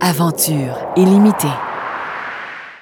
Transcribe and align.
Aventure 0.00 0.92
illimitée. 0.96 1.46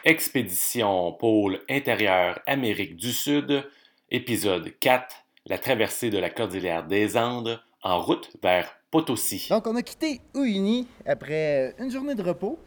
Expédition 0.04 1.12
pôle 1.12 1.60
intérieur 1.70 2.40
Amérique 2.46 2.96
du 2.96 3.12
Sud, 3.12 3.62
épisode 4.10 4.72
4, 4.80 5.14
la 5.46 5.58
traversée 5.58 6.10
de 6.10 6.18
la 6.18 6.28
cordillère 6.30 6.86
des 6.86 7.16
Andes 7.16 7.60
en 7.82 8.00
route 8.00 8.30
vers 8.42 8.68
Potosi. 8.90 9.46
Donc, 9.50 9.66
on 9.66 9.76
a 9.76 9.82
quitté 9.82 10.20
Uyuni 10.34 10.88
après 11.06 11.74
une 11.78 11.90
journée 11.90 12.14
de 12.14 12.22
repos, 12.22 12.58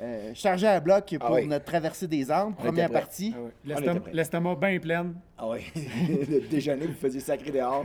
euh, 0.00 0.32
chargé 0.34 0.66
à 0.66 0.80
bloc 0.80 1.16
pour 1.18 1.28
Ah 1.30 1.34
oui. 1.34 1.46
notre 1.46 1.64
traversée 1.64 2.08
des 2.08 2.30
Andes, 2.32 2.56
première 2.56 2.90
partie. 2.90 3.34
Ah. 3.66 3.74
L'estomac 4.12 4.56
bien 4.56 4.78
plein. 4.80 5.14
Ah 5.38 5.48
oui, 5.50 5.60
le 5.76 6.40
déjeuner, 6.48 6.86
vous 6.86 6.94
faisiez 7.00 7.20
sacré 7.20 7.50
dehors 7.52 7.84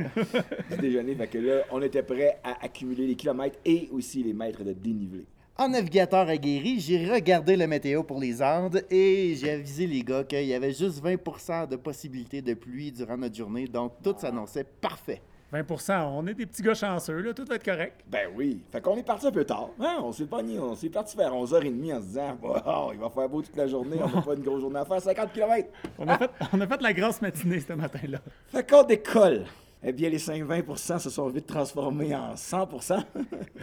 du 0.71 0.77
déjeuner. 0.77 1.13
Fait 1.15 1.27
que 1.27 1.37
là, 1.37 1.61
on 1.71 1.81
était 1.81 2.03
prêt 2.03 2.39
à 2.43 2.63
accumuler 2.65 3.05
les 3.05 3.15
kilomètres 3.15 3.59
et 3.63 3.89
aussi 3.91 4.23
les 4.23 4.33
mètres 4.33 4.63
de 4.63 4.73
dénivelé. 4.73 5.25
En 5.59 5.67
navigateur 5.67 6.29
aguerri, 6.29 6.79
j'ai 6.79 7.11
regardé 7.11 7.57
la 7.57 7.67
météo 7.67 8.01
pour 8.01 8.17
les 8.17 8.41
Andes 8.41 8.81
et 8.89 9.35
j'ai 9.35 9.51
avisé 9.51 9.87
les 9.87 10.03
gars 10.03 10.23
qu'il 10.23 10.45
y 10.45 10.53
avait 10.53 10.71
juste 10.71 11.03
20% 11.03 11.67
de 11.67 11.75
possibilité 11.75 12.41
de 12.41 12.53
pluie 12.53 12.93
durant 12.93 13.17
notre 13.17 13.35
journée, 13.35 13.67
donc 13.67 13.91
tout 14.01 14.15
s'annonçait 14.17 14.63
parfait. 14.63 15.21
20% 15.51 16.11
on 16.13 16.25
est 16.27 16.33
des 16.33 16.45
petits 16.45 16.61
gars 16.61 16.75
chanceux, 16.75 17.19
là, 17.19 17.33
tout 17.33 17.43
va 17.43 17.55
être 17.55 17.65
correct. 17.65 18.05
Ben 18.07 18.29
oui. 18.37 18.61
Fait 18.71 18.79
qu'on 18.79 18.95
est 18.95 19.03
parti 19.03 19.27
un 19.27 19.31
peu 19.33 19.43
tard. 19.43 19.71
Hein? 19.81 19.97
On 20.01 20.13
s'est 20.13 20.27
pogné, 20.27 20.57
on 20.59 20.75
s'est 20.75 20.87
parti 20.87 21.17
vers 21.17 21.33
11h30 21.33 21.93
en 21.93 21.99
se 21.99 22.05
disant, 22.05 22.37
wow, 22.41 22.93
il 22.93 22.99
va 22.99 23.09
faire 23.09 23.27
beau 23.27 23.41
toute 23.41 23.57
la 23.57 23.67
journée, 23.67 23.97
on 24.01 24.15
n'a 24.15 24.21
pas 24.21 24.35
une 24.35 24.43
grosse 24.43 24.61
journée 24.61 24.79
à 24.79 24.85
faire, 24.85 25.01
50 25.01 25.33
km. 25.33 25.67
On 25.97 26.07
a, 26.07 26.17
fait, 26.17 26.31
on 26.53 26.61
a 26.61 26.67
fait 26.67 26.81
la 26.81 26.93
grosse 26.93 27.21
matinée 27.21 27.59
ce 27.59 27.73
matin-là. 27.73 28.19
Fait 28.47 28.65
qu'on 28.65 28.83
décolle. 28.83 29.43
Eh 29.81 29.93
bien, 29.93 30.09
les 30.09 30.17
5-20 30.19 30.99
se 30.99 31.09
sont 31.09 31.29
vite 31.29 31.45
transformés 31.45 32.13
en 32.13 32.33
100% 32.35 33.01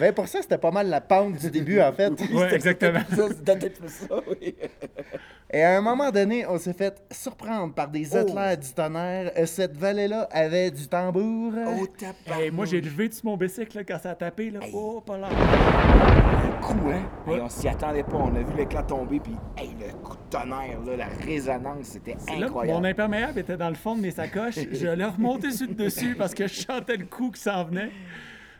20% 0.00 0.26
c'était 0.40 0.56
pas 0.56 0.70
mal 0.70 0.88
la 0.88 1.02
pente 1.02 1.34
du 1.36 1.50
début, 1.50 1.78
en 1.80 1.92
fait. 1.92 2.10
Ouais, 2.32 2.54
exactement. 2.54 3.00
Ça, 3.14 3.28
C'était 3.28 3.58
peut-être 3.58 3.88
ça, 3.90 4.06
oui. 4.28 4.54
Et 5.50 5.62
à 5.62 5.76
un 5.78 5.80
moment 5.80 6.10
donné, 6.10 6.44
on 6.46 6.58
s'est 6.58 6.72
fait 6.72 7.02
surprendre 7.10 7.72
par 7.74 7.88
des 7.88 8.16
Oh. 8.16 8.18
éclairs 8.26 8.56
du 8.58 8.72
tonnerre. 8.72 9.30
Euh, 9.36 9.46
Cette 9.46 9.76
vallée-là 9.76 10.26
avait 10.32 10.70
du 10.70 10.88
tambour. 10.88 11.52
Oh, 11.54 11.86
tabarnak. 11.86 12.44
Hey, 12.44 12.50
moi, 12.50 12.64
j'ai 12.64 12.80
levé 12.80 13.10
sur 13.12 13.26
mon 13.26 13.36
bicycle 13.36 13.76
là, 13.76 13.84
quand 13.84 13.98
ça 14.02 14.10
a 14.10 14.14
tapé. 14.16 14.50
Là. 14.50 14.60
Oh, 14.74 15.00
pas 15.06 15.18
là. 15.18 15.28
coup, 16.62 16.90
hein? 16.90 17.02
Hey, 17.28 17.40
on 17.40 17.48
s'y 17.48 17.68
attendait 17.68 18.02
pas. 18.02 18.16
On 18.16 18.34
a 18.34 18.40
vu 18.40 18.56
l'éclat 18.56 18.82
tomber, 18.82 19.20
puis 19.20 19.34
hey, 19.56 19.70
le 19.78 19.92
coup 20.02 20.16
de 20.16 20.30
tonnerre, 20.30 20.80
là, 20.84 20.96
la 20.96 21.06
résonance, 21.24 21.84
c'était 21.84 22.16
là 22.38 22.46
incroyable. 22.46 22.78
mon 22.80 22.84
imperméable 22.84 23.38
était 23.38 23.56
dans 23.56 23.68
le 23.68 23.74
fond 23.76 23.94
de 23.94 24.00
mes 24.00 24.10
sacoches. 24.10 24.58
Je 24.72 24.88
l'ai 24.88 25.04
remonté 25.04 25.50
sur 25.52 25.68
le 25.68 25.74
dessus 25.74 26.05
parce 26.14 26.34
que 26.34 26.46
je 26.46 26.54
sentais 26.54 26.96
le 26.96 27.06
coup 27.06 27.30
qui 27.30 27.40
s'en 27.40 27.64
venait. 27.64 27.90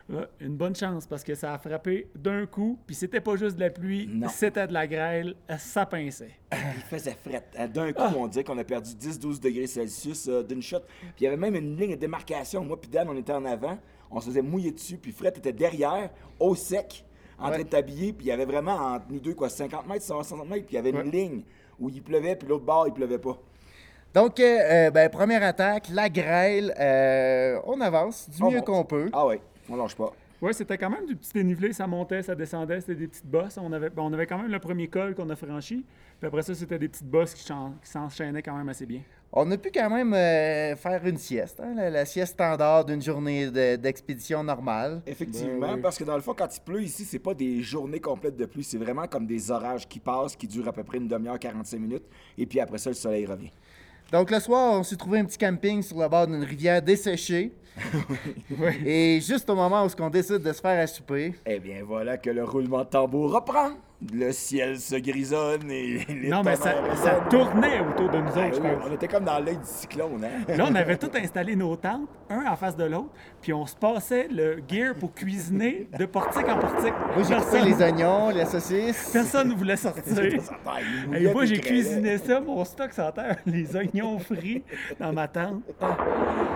Ouais, 0.09 0.25
une 0.39 0.55
bonne 0.55 0.73
chance 0.75 1.05
parce 1.05 1.21
que 1.23 1.35
ça 1.35 1.53
a 1.53 1.57
frappé 1.57 2.07
d'un 2.15 2.45
coup. 2.45 2.79
Puis 2.87 2.95
c'était 2.95 3.19
pas 3.19 3.35
juste 3.35 3.55
de 3.57 3.59
la 3.61 3.69
pluie, 3.69 4.07
Non. 4.09 4.29
c'était 4.29 4.65
de 4.65 4.71
la 4.71 4.87
grêle. 4.87 5.35
Ça 5.59 5.85
pinçait. 5.85 6.31
Il 6.53 6.81
faisait 6.89 7.17
fret. 7.21 7.43
Euh, 7.59 7.67
D'un 7.67 7.91
coup, 7.91 8.01
Ah. 8.01 8.13
on 8.15 8.27
dirait 8.27 8.45
qu'on 8.45 8.57
a 8.57 8.63
perdu 8.63 8.91
10-12 8.95 9.41
degrés 9.41 9.67
Celsius 9.67 10.29
euh, 10.29 10.43
d'une 10.43 10.61
shot. 10.61 10.79
Puis 10.79 11.11
il 11.19 11.23
y 11.25 11.27
avait 11.27 11.35
même 11.35 11.55
une 11.55 11.75
ligne 11.75 11.91
de 11.91 11.95
démarcation. 11.99 12.63
Moi 12.63 12.79
puis 12.79 12.89
Dan, 12.89 13.09
on 13.09 13.17
était 13.17 13.33
en 13.33 13.43
avant. 13.43 13.77
On 14.09 14.21
se 14.21 14.27
faisait 14.27 14.41
mouiller 14.41 14.71
dessus. 14.71 14.95
Puis 14.97 15.11
Fred 15.11 15.37
était 15.37 15.51
derrière, 15.51 16.09
au 16.39 16.55
sec, 16.55 17.03
en 17.37 17.49
train 17.49 17.57
de 17.59 17.63
t'habiller. 17.63 18.13
Puis 18.13 18.27
il 18.27 18.29
y 18.29 18.31
avait 18.31 18.45
vraiment 18.45 18.75
entre 18.77 19.07
nous 19.09 19.19
deux, 19.19 19.33
quoi, 19.33 19.49
50 19.49 19.85
mètres, 19.87 20.05
60 20.05 20.47
mètres. 20.47 20.65
Puis 20.67 20.75
il 20.75 20.75
y 20.75 20.79
avait 20.79 20.91
une 20.91 21.11
ligne 21.11 21.41
où 21.77 21.89
il 21.89 22.01
pleuvait, 22.01 22.37
puis 22.37 22.47
l'autre 22.47 22.63
bord, 22.63 22.87
il 22.87 22.93
pleuvait 22.93 23.19
pas. 23.19 23.37
Donc, 24.17 24.39
euh, 24.39 24.43
euh, 24.87 24.89
ben, 24.89 25.09
première 25.11 25.43
attaque, 25.43 25.89
la 25.93 26.09
grêle. 26.09 26.73
euh, 26.79 27.59
on 27.65 27.79
avance 27.81 28.27
du 28.27 28.41
On 28.41 28.49
mieux 28.49 28.57
monte. 28.57 28.65
qu'on 28.65 28.83
peut. 28.83 29.09
Ah 29.13 29.27
ouais, 29.27 29.39
on 29.69 29.75
lâche 29.75 29.95
pas. 29.95 30.11
Oui, 30.41 30.55
c'était 30.55 30.75
quand 30.75 30.89
même 30.89 31.05
du 31.05 31.15
petit 31.15 31.33
dénivelé, 31.33 31.71
ça 31.71 31.85
montait, 31.85 32.23
ça 32.23 32.33
descendait, 32.33 32.79
c'était 32.81 32.95
des 32.95 33.07
petites 33.07 33.27
bosses. 33.27 33.59
On 33.61 33.71
avait, 33.73 33.89
on 33.95 34.11
avait 34.13 34.25
quand 34.25 34.39
même 34.39 34.51
le 34.51 34.57
premier 34.57 34.87
col 34.87 35.13
qu'on 35.13 35.29
a 35.29 35.35
franchi, 35.35 35.85
puis 36.19 36.27
après 36.27 36.41
ça, 36.41 36.55
c'était 36.55 36.79
des 36.79 36.87
petites 36.87 37.05
bosses 37.09 37.35
qui, 37.35 37.43
s'enchaînaient 37.83 38.41
quand 38.41 38.55
même 38.57 38.69
assez 38.69 38.87
bien. 38.87 39.01
On 39.31 39.51
a 39.51 39.57
pu 39.57 39.69
quand 39.71 39.89
même 39.91 40.13
euh, 40.15 40.75
faire 40.77 41.05
une 41.05 41.17
sieste, 41.17 41.59
hein, 41.59 41.73
la, 41.75 41.91
la 41.91 42.05
sieste 42.05 42.33
standard 42.33 42.85
d'une 42.85 43.01
journée 43.03 43.51
de- 43.51 43.75
d'expédition 43.75 44.43
normale. 44.43 45.01
Effectivement, 45.05 45.67
Ben 45.67 45.73
oui. 45.75 45.81
parce 45.81 45.97
que 45.99 46.03
dans 46.05 46.15
le 46.15 46.21
fond, 46.23 46.33
quand 46.35 46.55
il 46.55 46.61
pleut 46.61 46.81
ici, 46.81 47.03
c'est 47.05 47.19
pas 47.19 47.35
des 47.35 47.61
journées 47.61 47.99
complètes 47.99 48.37
de 48.37 48.45
pluie, 48.45 48.63
c'est 48.63 48.77
vraiment 48.79 49.05
comme 49.07 49.27
des 49.27 49.51
orages 49.51 49.87
qui 49.87 49.99
passent, 49.99 50.35
qui 50.35 50.47
durent 50.47 50.69
à 50.69 50.73
peu 50.73 50.83
près 50.83 50.97
une 50.97 51.07
demi-heure, 51.07 51.37
45 51.37 51.77
minutes, 51.79 52.05
et 52.37 52.47
puis 52.47 52.59
après 52.59 52.79
ça, 52.79 52.89
le 52.89 52.95
soleil 52.95 53.25
revient. 53.27 53.51
Donc 54.11 54.31
le 54.31 54.39
soir, 54.39 54.73
on 54.79 54.83
s'est 54.83 54.95
trouvé 54.95 55.19
un 55.19 55.25
petit 55.25 55.37
camping 55.37 55.81
sur 55.81 55.99
le 55.99 56.07
bord 56.07 56.27
d'une 56.27 56.43
rivière 56.43 56.81
desséchée. 56.81 57.51
Et 58.85 59.19
juste 59.21 59.49
au 59.49 59.55
moment 59.55 59.85
où 59.85 59.89
on 60.01 60.09
décide 60.09 60.39
de 60.39 60.53
se 60.53 60.61
faire 60.61 60.81
à 60.81 60.87
souper, 60.87 61.33
Eh 61.45 61.59
bien, 61.59 61.83
voilà 61.83 62.17
que 62.17 62.29
le 62.29 62.43
roulement 62.43 62.79
de 62.79 62.89
tambour 62.89 63.33
reprend. 63.33 63.71
Le 64.13 64.31
ciel 64.31 64.79
se 64.79 64.95
grisonne 64.95 65.71
et 65.71 66.05
les 66.07 66.29
non, 66.29 66.43
mais 66.43 66.55
ça, 66.55 66.75
ça 66.95 67.15
tournait 67.31 67.79
autour 67.79 68.09
de 68.11 68.19
nous 68.19 68.29
Ah 68.35 68.45
autres, 68.45 68.55
je 68.57 68.61
oui, 68.61 68.67
pense. 68.75 68.83
on 68.87 68.93
était 68.93 69.07
comme 69.07 69.23
dans 69.23 69.39
l'œil 69.39 69.57
du 69.57 69.65
cyclone, 69.65 70.23
hein? 70.23 70.53
Là, 70.55 70.65
on 70.69 70.75
avait 70.75 70.97
tout 70.99 71.09
installé 71.15 71.55
nos 71.55 71.75
tentes, 71.75 72.07
un 72.29 72.45
en 72.45 72.55
face 72.55 72.77
de 72.77 72.83
l'autre, 72.83 73.09
puis 73.41 73.53
on 73.53 73.65
se 73.65 73.75
passait 73.75 74.27
le 74.29 74.61
gear 74.67 74.93
pour 74.93 75.15
cuisiner 75.15 75.89
de 75.97 76.05
portique 76.05 76.47
en 76.47 76.59
portique. 76.59 76.93
moi 77.15 77.23
j'ai 77.27 77.35
coupé 77.37 77.61
les 77.63 77.81
oignons, 77.83 78.29
les 78.29 78.45
saucisses. 78.45 79.09
Personne 79.11 79.49
ne 79.49 79.55
voulait 79.55 79.75
sortir. 79.75 80.15
Et 81.15 81.33
moi, 81.33 81.45
j'ai 81.45 81.59
cuisiné 81.59 82.19
ça, 82.19 82.39
mon 82.39 82.63
stock 82.65 82.93
sans 82.93 83.11
terre, 83.11 83.37
les 83.47 83.75
oignons 83.75 84.19
frits 84.19 84.63
dans 84.99 85.11
ma 85.11 85.27
tente. 85.27 85.63
Ah, 85.81 85.97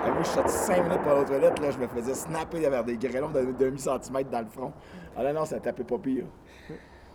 moi, 0.06 0.18
je 0.20 0.26
suis 0.26 0.36
sorti 0.36 0.54
5 0.54 0.84
minutes 0.84 1.02
pour 1.02 1.14
la 1.16 1.24
toilette, 1.24 1.60
là, 1.60 1.72
je 1.72 1.78
me 1.80 1.88
faisais 1.88 2.14
snapper 2.14 2.60
vers 2.70 2.84
des 2.84 2.98
grêlons 2.98 3.30
de 3.32 3.48
demi-centimètre 3.58 4.30
dans 4.30 4.42
le 4.42 4.48
front. 4.48 4.74
Ah 5.18 5.24
là, 5.24 5.34
non, 5.34 5.46
ça 5.46 5.60
tapait 5.60 5.84
pas 5.84 5.98
pire. 5.98 6.26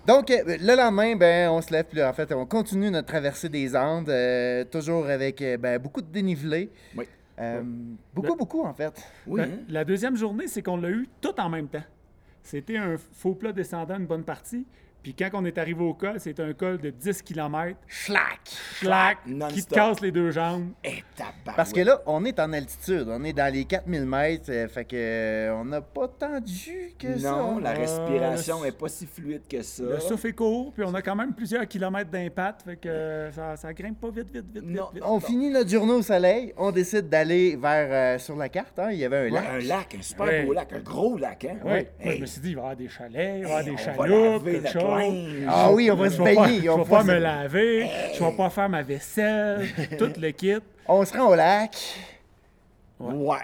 Donc 0.06 0.31
euh, 0.31 0.43
le 0.61 0.77
lendemain, 0.77 1.17
ben, 1.17 1.50
on 1.50 1.61
se 1.61 1.72
lève, 1.72 1.84
puis 1.87 1.99
là, 1.99 2.09
en 2.11 2.12
fait, 2.12 2.33
on 2.33 2.47
continue 2.47 2.91
notre 2.91 3.09
traversée 3.09 3.49
des 3.49 3.75
Andes, 3.75 4.09
euh, 4.09 4.65
toujours 4.65 5.06
avec 5.06 5.43
euh, 5.43 5.56
ben, 5.56 5.78
beaucoup 5.78 6.00
de 6.00 6.06
dénivelé. 6.06 6.71
Oui. 6.97 7.05
Euh, 7.39 7.62
Beaucoup, 8.15 8.34
beaucoup 8.37 8.62
en 8.65 8.72
fait. 8.72 8.94
Oui, 9.27 9.43
Ben, 9.43 9.50
hein? 9.53 9.59
La 9.69 9.84
deuxième 9.84 10.17
journée, 10.17 10.47
c'est 10.47 10.62
qu'on 10.62 10.78
l'a 10.78 10.89
eu 10.91 11.09
tout 11.21 11.39
en 11.39 11.50
même 11.50 11.69
temps. 11.69 11.83
C'était 12.43 12.78
un 12.78 12.97
faux 12.97 13.34
plat 13.34 13.53
descendant 13.53 13.97
une 13.99 14.06
bonne 14.06 14.22
partie. 14.25 14.65
Puis 15.06 15.15
quand 15.15 15.28
on 15.34 15.44
est 15.44 15.56
arrivé 15.56 15.84
au 15.84 15.94
col, 15.94 16.19
c'était 16.19 16.43
un 16.43 16.53
col 16.53 16.78
de 16.78 16.91
10 16.91 17.22
km. 17.22 17.78
Schlack! 17.87 18.41
Clac! 18.81 19.19
Qui 19.50 19.65
te 19.65 19.72
casse 19.72 20.00
les 20.00 20.11
deux 20.11 20.33
jambes. 20.33 20.71
Eh, 20.83 21.05
tabarouette. 21.15 21.55
Parce 21.55 21.72
que 21.72 21.78
là, 21.78 22.03
on 22.06 22.25
est 22.25 22.41
en 22.41 22.53
altitude, 22.53 23.06
on 23.09 23.22
est 23.22 23.33
dans 23.33 23.53
les 23.55 23.65
4000 23.67 24.05
mètres, 24.05 24.50
euh, 24.50 24.67
fait 24.67 24.84
que 24.84 24.97
euh, 24.97 25.55
on 25.55 25.65
n'a 25.65 25.81
pas 25.81 26.09
tant 26.09 26.41
de 26.41 26.49
jus 26.49 26.91
que 26.99 27.17
ça. 27.19 27.31
Non, 27.31 27.61
la 27.61 27.71
Euh, 27.71 27.75
respiration 27.78 28.62
le- 28.62 28.67
est 28.67 28.72
pas 28.77 28.89
si 28.89 29.06
fluide 29.06 29.43
que 29.49 29.62
ça. 29.62 29.84
Le 29.84 30.00
souffle 30.00 30.27
est 30.27 30.33
court, 30.33 30.72
puis 30.72 30.83
on 30.84 30.93
a 30.93 31.03
quand 31.03 31.15
même 31.15 31.34
plusieurs 31.34 31.69
kilomètres 31.69 32.11
d'impact. 32.11 32.62
Fait 32.62 32.75
que 32.77 32.88
euh, 32.88 33.31
ça, 33.31 33.55
ça 33.56 33.73
grimpe 33.73 34.00
pas 34.00 34.11
vite, 34.11 34.33
vite, 34.34 34.47
vite, 34.53 34.65
vite. 34.65 34.75
Non. 34.77 34.88
vite. 34.93 35.05
On 35.06 35.21
finit 35.21 35.50
notre 35.50 35.71
journée 35.71 35.93
au 35.93 36.03
soleil, 36.03 36.53
on 36.56 36.73
décide 36.73 37.09
d'aller 37.09 37.55
vers 37.55 38.17
euh, 38.17 38.19
sur 38.19 38.34
la 38.34 38.49
carte, 38.49 38.77
hein, 38.81 38.88
il 38.91 38.99
y 38.99 39.05
avait 39.05 39.19
un 39.19 39.23
Ouais, 39.27 39.31
lac. 39.31 39.44
un 39.50 39.59
lac, 39.69 39.94
un 39.97 40.03
super 40.03 40.27
Ouais. 40.27 40.44
beau 40.44 40.53
lac, 40.53 40.73
un 40.73 40.81
gros 40.81 41.17
lac, 41.17 41.44
hein? 41.44 41.59
Ouais. 41.65 41.93
Moi, 42.03 42.11
Hey, 42.12 42.17
je 42.17 42.21
me 42.23 42.27
suis 42.27 42.41
dit, 42.41 42.49
il 42.50 42.55
va 42.56 42.61
y 42.61 42.65
avoir 42.65 42.77
des 42.77 42.88
chalets, 42.88 43.38
il 43.38 43.43
va 43.44 43.49
y 43.49 43.53
avoir 43.53 43.61
hey, 43.61 43.65
des 43.67 43.71
on 43.71 43.77
va 43.77 43.83
chaloupes, 43.94 44.44
laver 44.47 44.53
quelque 44.62 44.73
chose. 44.73 44.96
Linge. 44.99 45.47
Ah 45.49 45.71
oui, 45.73 45.91
on 45.91 45.97
va 45.97 46.11
se 46.11 46.17
Je 46.17 46.23
vais 46.23 46.34
pas, 46.34 46.47
baigner. 46.47 46.61
je 46.62 46.69
on 46.71 46.77
vais 46.79 46.84
va 46.84 46.99
pas 46.99 47.05
me 47.05 47.19
laver, 47.19 47.89
je 48.15 48.25
vais 48.25 48.37
pas 48.37 48.51
faire 48.51 48.69
ma 48.69 48.83
vaisselle, 48.83 49.69
tout 49.99 50.12
le 50.19 50.31
kit. 50.31 50.57
On 50.89 51.05
se 51.05 51.17
rend 51.17 51.29
au 51.31 51.34
lac. 51.34 51.77
Ouais. 53.01 53.37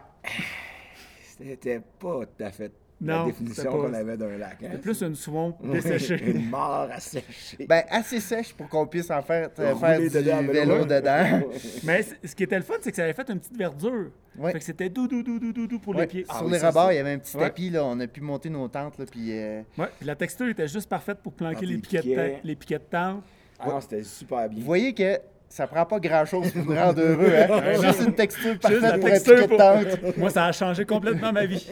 C'était 1.39 1.81
pas 1.99 2.21
tout 2.27 2.45
à 2.45 2.51
fait 2.51 2.73
la 3.07 3.17
Non, 3.19 3.27
définition 3.27 3.71
qu'on 3.71 3.93
avait 3.95 4.17
d'un 4.17 4.37
lac, 4.39 4.59
hein? 4.63 4.69
C'est 4.73 4.81
plus 4.81 5.01
une 5.03 5.15
swamp 5.15 5.57
desséchée. 5.63 6.23
Une 6.31 6.49
mort 6.51 6.89
à 6.93 7.01
sécher. 7.01 7.67
Ben, 7.69 7.83
assez 7.91 8.21
sèche 8.21 8.53
pour 8.55 8.69
qu'on 8.69 8.87
puisse 8.87 9.11
en 9.11 9.23
faire, 9.23 9.49
euh, 9.59 9.75
faire 9.75 9.99
du 10.01 10.09
dedans, 10.09 10.43
vélo 10.43 10.85
dedans. 10.85 11.43
Mais 11.85 12.05
ce 12.25 12.35
qui 12.35 12.43
était 12.45 12.57
le 12.57 12.63
fun, 12.63 12.75
c'est 12.81 12.91
que 12.91 12.97
ça 12.97 13.05
avait 13.05 13.13
fait 13.13 13.29
une 13.31 13.39
petite 13.41 13.57
verdure. 13.57 14.11
Ouais. 14.39 14.53
Fait 14.53 14.59
que 14.61 14.65
c'était 14.65 14.89
doux, 14.89 15.07
doux, 15.09 15.23
doux, 15.23 15.39
doux, 15.39 15.53
doux, 15.53 15.67
doux 15.67 15.79
pour 15.79 15.95
Ouais, 15.95 16.03
les 16.03 16.07
pieds. 16.07 16.25
Ah 16.29 16.39
sur 16.39 16.47
oui, 16.47 16.53
les 16.53 16.59
rebords, 16.59 16.93
il 16.93 16.97
y 16.97 16.99
avait 16.99 17.13
un 17.13 17.19
petit 17.19 17.37
Ouais. 17.37 17.43
tapis, 17.43 17.71
là, 17.71 17.85
on 17.85 17.99
a 18.01 18.07
pu 18.07 18.21
monter 18.23 18.49
nos 18.51 18.67
tentes, 18.69 18.99
là, 18.99 19.05
puis... 19.11 19.29
euh, 19.31 19.61
Ouais, 19.77 19.89
puis 19.99 20.07
la 20.07 20.15
texture 20.15 20.49
était 20.49 20.69
juste 20.69 20.89
parfaite 20.89 21.19
pour 21.19 21.33
planquer 21.33 21.59
Ah, 21.63 21.67
les 21.67 21.75
les 21.75 21.79
piquets, 21.79 21.97
de 21.99 22.03
piquets. 22.03 22.17
ta- 22.17 22.41
les 22.45 22.57
piquets 22.57 22.79
de 22.79 22.85
tente. 22.91 23.23
Ah 23.61 23.69
non, 23.69 23.81
c'était 23.81 24.03
super 24.05 24.49
bien. 24.49 24.59
Vous 24.61 24.65
voyez 24.65 24.95
que 24.95 25.19
ça 25.49 25.67
prend 25.67 25.85
pas 25.85 26.01
grand-chose 26.01 26.51
pour 26.51 26.65
nous 26.65 26.75
rendre 26.75 27.01
heureux, 27.03 27.31
hein? 27.37 27.83
Juste 27.83 28.01
une 28.09 28.15
texture 28.15 28.53
Juste 28.67 28.81
la 28.81 28.97
parfaite 28.99 29.01
pour 29.01 29.07
un 29.07 29.11
texture 29.11 29.49
pour- 29.49 29.59
tente. 29.59 30.17
Moi, 30.17 30.31
ça 30.31 30.47
a 30.47 30.53
changé 30.53 30.85
complètement 30.87 31.31
ma 31.33 31.45
vie. 31.45 31.69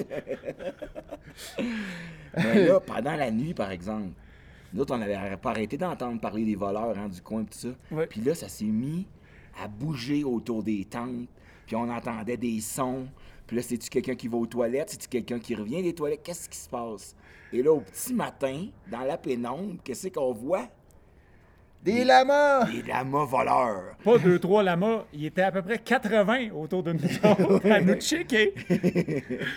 Mais 2.36 2.66
là, 2.66 2.80
pendant 2.86 3.16
la 3.16 3.30
nuit, 3.30 3.54
par 3.54 3.70
exemple, 3.70 4.10
nous 4.72 4.82
autres, 4.82 4.94
on 4.94 4.98
n'avait 4.98 5.36
pas 5.36 5.50
arrêté 5.50 5.76
d'entendre 5.76 6.20
parler 6.20 6.44
des 6.44 6.54
voleurs 6.54 6.96
hein, 6.96 7.08
du 7.08 7.20
coin 7.20 7.42
et 7.42 7.46
tout 7.46 7.58
ça. 7.58 7.68
Ouais. 7.90 8.06
Puis 8.06 8.20
là, 8.20 8.34
ça 8.34 8.48
s'est 8.48 8.64
mis 8.64 9.06
à 9.60 9.66
bouger 9.66 10.22
autour 10.24 10.62
des 10.62 10.84
tentes. 10.84 11.28
Puis 11.66 11.76
on 11.76 11.88
entendait 11.88 12.36
des 12.36 12.60
sons. 12.60 13.06
Puis 13.46 13.56
là, 13.56 13.62
c'est-tu 13.62 13.90
quelqu'un 13.90 14.14
qui 14.14 14.28
va 14.28 14.36
aux 14.38 14.46
toilettes? 14.46 14.90
C'est-tu 14.90 15.08
quelqu'un 15.08 15.40
qui 15.40 15.54
revient 15.54 15.82
des 15.82 15.92
toilettes? 15.92 16.22
Qu'est-ce 16.22 16.48
qui 16.48 16.58
se 16.58 16.68
passe? 16.68 17.16
Et 17.52 17.62
là, 17.62 17.72
au 17.72 17.80
petit 17.80 18.14
matin, 18.14 18.66
dans 18.90 19.00
la 19.00 19.18
pénombre, 19.18 19.74
qu'est-ce 19.82 20.08
qu'on 20.08 20.32
voit? 20.32 20.68
Des 21.82 22.04
lamas! 22.04 22.66
Des 22.66 22.82
lamas 22.82 23.24
voleurs. 23.24 23.96
Pas 24.04 24.18
deux, 24.18 24.38
trois 24.38 24.62
lamas. 24.62 25.04
Il 25.14 25.24
était 25.24 25.40
à 25.40 25.50
peu 25.50 25.62
près 25.62 25.78
80 25.78 26.50
autour 26.54 26.82
de 26.82 26.92
nous 26.92 27.00
autres 27.00 27.70
à 27.70 27.80
nous 27.80 27.94
checker. 27.94 28.52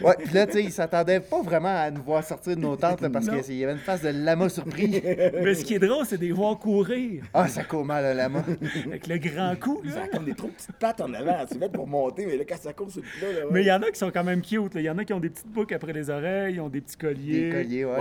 Ouais, 0.02 0.16
puis 0.18 0.34
là, 0.34 0.46
tu 0.46 0.54
sais, 0.54 0.64
ils 0.64 0.72
s'attendaient 0.72 1.20
pas 1.20 1.42
vraiment 1.42 1.76
à 1.76 1.92
nous 1.92 2.02
voir 2.02 2.24
sortir 2.24 2.56
de 2.56 2.62
nos 2.62 2.78
tentes 2.78 3.02
là, 3.02 3.10
parce 3.10 3.28
qu'il 3.28 3.56
y 3.56 3.64
avait 3.66 3.74
une 3.74 3.80
face 3.80 4.04
de 4.04 4.10
lama 4.10 4.48
surpris. 4.48 4.88
Mais 5.44 5.54
ce 5.54 5.66
qui 5.66 5.74
est 5.74 5.80
drôle, 5.80 6.06
c'est 6.06 6.18
de 6.18 6.22
les 6.24 6.32
voir 6.32 6.58
courir 6.58 7.24
Ah, 7.34 7.50
ça 7.50 7.66
court 7.66 7.84
mal, 7.84 8.06
le 8.06 8.18
lama. 8.18 8.44
avec 8.86 9.08
le 9.08 9.18
grand 9.18 9.56
coup. 9.60 9.82
Ça 9.86 10.04
a 10.04 10.08
comme 10.08 10.24
des 10.24 10.34
trop 10.34 10.48
petites 10.48 10.72
pattes 10.74 11.02
en 11.02 11.14
avant. 11.14 11.44
C'est 11.50 11.60
fait 11.60 11.72
pour 11.72 11.88
monter, 11.88 12.26
mais 12.26 12.38
là, 12.38 12.44
quand 12.48 12.58
ça 12.58 12.72
court 12.72 12.90
sur 12.90 13.02
le 13.02 13.20
plat, 13.20 13.40
là, 13.40 13.46
ouais. 13.46 13.52
Mais 13.52 13.62
il 13.64 13.68
y 13.68 13.72
en 13.72 13.82
a 13.82 13.92
qui 13.92 14.00
sont 14.00 14.12
quand 14.12 14.24
même 14.24 14.42
cute. 14.42 14.76
là. 14.76 14.80
Il 14.82 14.86
y 14.86 14.90
en 14.90 14.98
a 14.98 15.04
qui 15.04 15.12
ont 15.14 15.20
des 15.20 15.30
petites 15.30 15.50
boucles 15.52 15.74
après 15.74 15.92
les 15.92 16.10
oreilles, 16.10 16.56
ils 16.56 16.62
ont 16.62 16.70
des 16.70 16.80
petits 16.80 16.98
colliers. 16.98 17.50
Des 17.50 17.52
colliers, 17.52 17.86
ouais. 17.86 17.98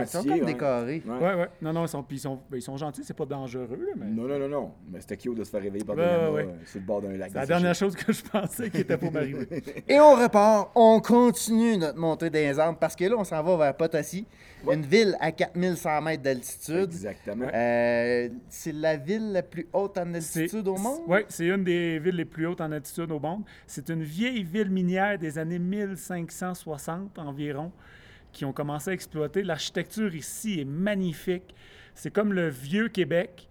Ils 0.00 0.06
sont 0.08 0.22
comme 0.24 0.32
ouais. 0.32 0.44
décorés. 0.44 1.02
Ouais. 1.06 1.18
Ouais, 1.20 1.34
ouais. 1.34 1.48
Non, 1.62 1.72
non, 1.72 1.84
ils 1.84 1.88
sont, 1.88 2.04
ils 2.10 2.18
sont, 2.18 2.40
ben, 2.50 2.56
ils 2.58 2.62
sont 2.62 2.76
gentils, 2.76 3.02
c'est 3.04 3.16
pas 3.16 3.26
dangereux, 3.26 3.59
là, 3.62 3.92
mais. 3.96 4.06
Non, 4.06 4.28
non, 4.28 4.38
non, 4.38 4.48
non. 4.48 4.72
Mais 4.90 5.00
c'était 5.00 5.16
cute 5.16 5.34
de 5.34 5.44
se 5.44 5.50
faire 5.50 5.62
réveiller 5.62 5.84
par 5.84 5.96
des 5.96 6.02
ouais. 6.02 6.08
euh, 6.46 6.64
sur 6.64 6.80
le 6.80 6.86
bord 6.86 7.02
d'un 7.02 7.16
lac. 7.16 7.30
C'est 7.30 7.38
la 7.38 7.46
dernière 7.46 7.74
chose 7.74 7.94
que 7.94 8.12
je 8.12 8.22
pensais 8.22 8.70
qui 8.70 8.78
était 8.78 8.96
pour 8.96 9.12
m'arriver. 9.12 9.46
Et 9.88 9.98
on 10.00 10.14
repart, 10.14 10.70
on 10.74 11.00
continue 11.00 11.76
notre 11.76 11.98
montée 11.98 12.30
des 12.30 12.58
Andes 12.58 12.78
parce 12.78 12.96
que 12.96 13.04
là, 13.04 13.16
on 13.18 13.24
s'en 13.24 13.42
va 13.42 13.56
vers 13.56 13.76
Potosi, 13.76 14.26
une 14.70 14.82
ville 14.82 15.16
à 15.20 15.32
4100 15.32 16.02
mètres 16.02 16.22
d'altitude. 16.22 16.90
Exactement. 16.90 17.46
Euh, 17.52 18.28
c'est 18.48 18.72
la 18.72 18.96
ville 18.96 19.32
la 19.32 19.42
plus 19.42 19.66
haute 19.72 19.98
en 19.98 20.14
altitude 20.14 20.66
au 20.68 20.76
monde? 20.76 21.00
Oui, 21.06 21.20
c'est 21.28 21.46
une 21.46 21.64
des 21.64 21.98
villes 21.98 22.16
les 22.16 22.24
plus 22.24 22.46
hautes 22.46 22.60
en 22.60 22.72
altitude 22.72 23.10
au 23.10 23.20
monde. 23.20 23.42
C'est 23.66 23.88
une 23.88 24.02
vieille 24.02 24.42
ville 24.42 24.70
minière 24.70 25.18
des 25.18 25.38
années 25.38 25.58
1560 25.58 27.18
environ 27.18 27.72
qui 28.32 28.44
ont 28.44 28.52
commencé 28.52 28.90
à 28.90 28.92
exploiter. 28.92 29.42
L'architecture 29.42 30.14
ici 30.14 30.60
est 30.60 30.64
magnifique. 30.64 31.54
C'est 31.94 32.12
comme 32.12 32.32
le 32.32 32.48
vieux 32.48 32.88
Québec. 32.88 33.48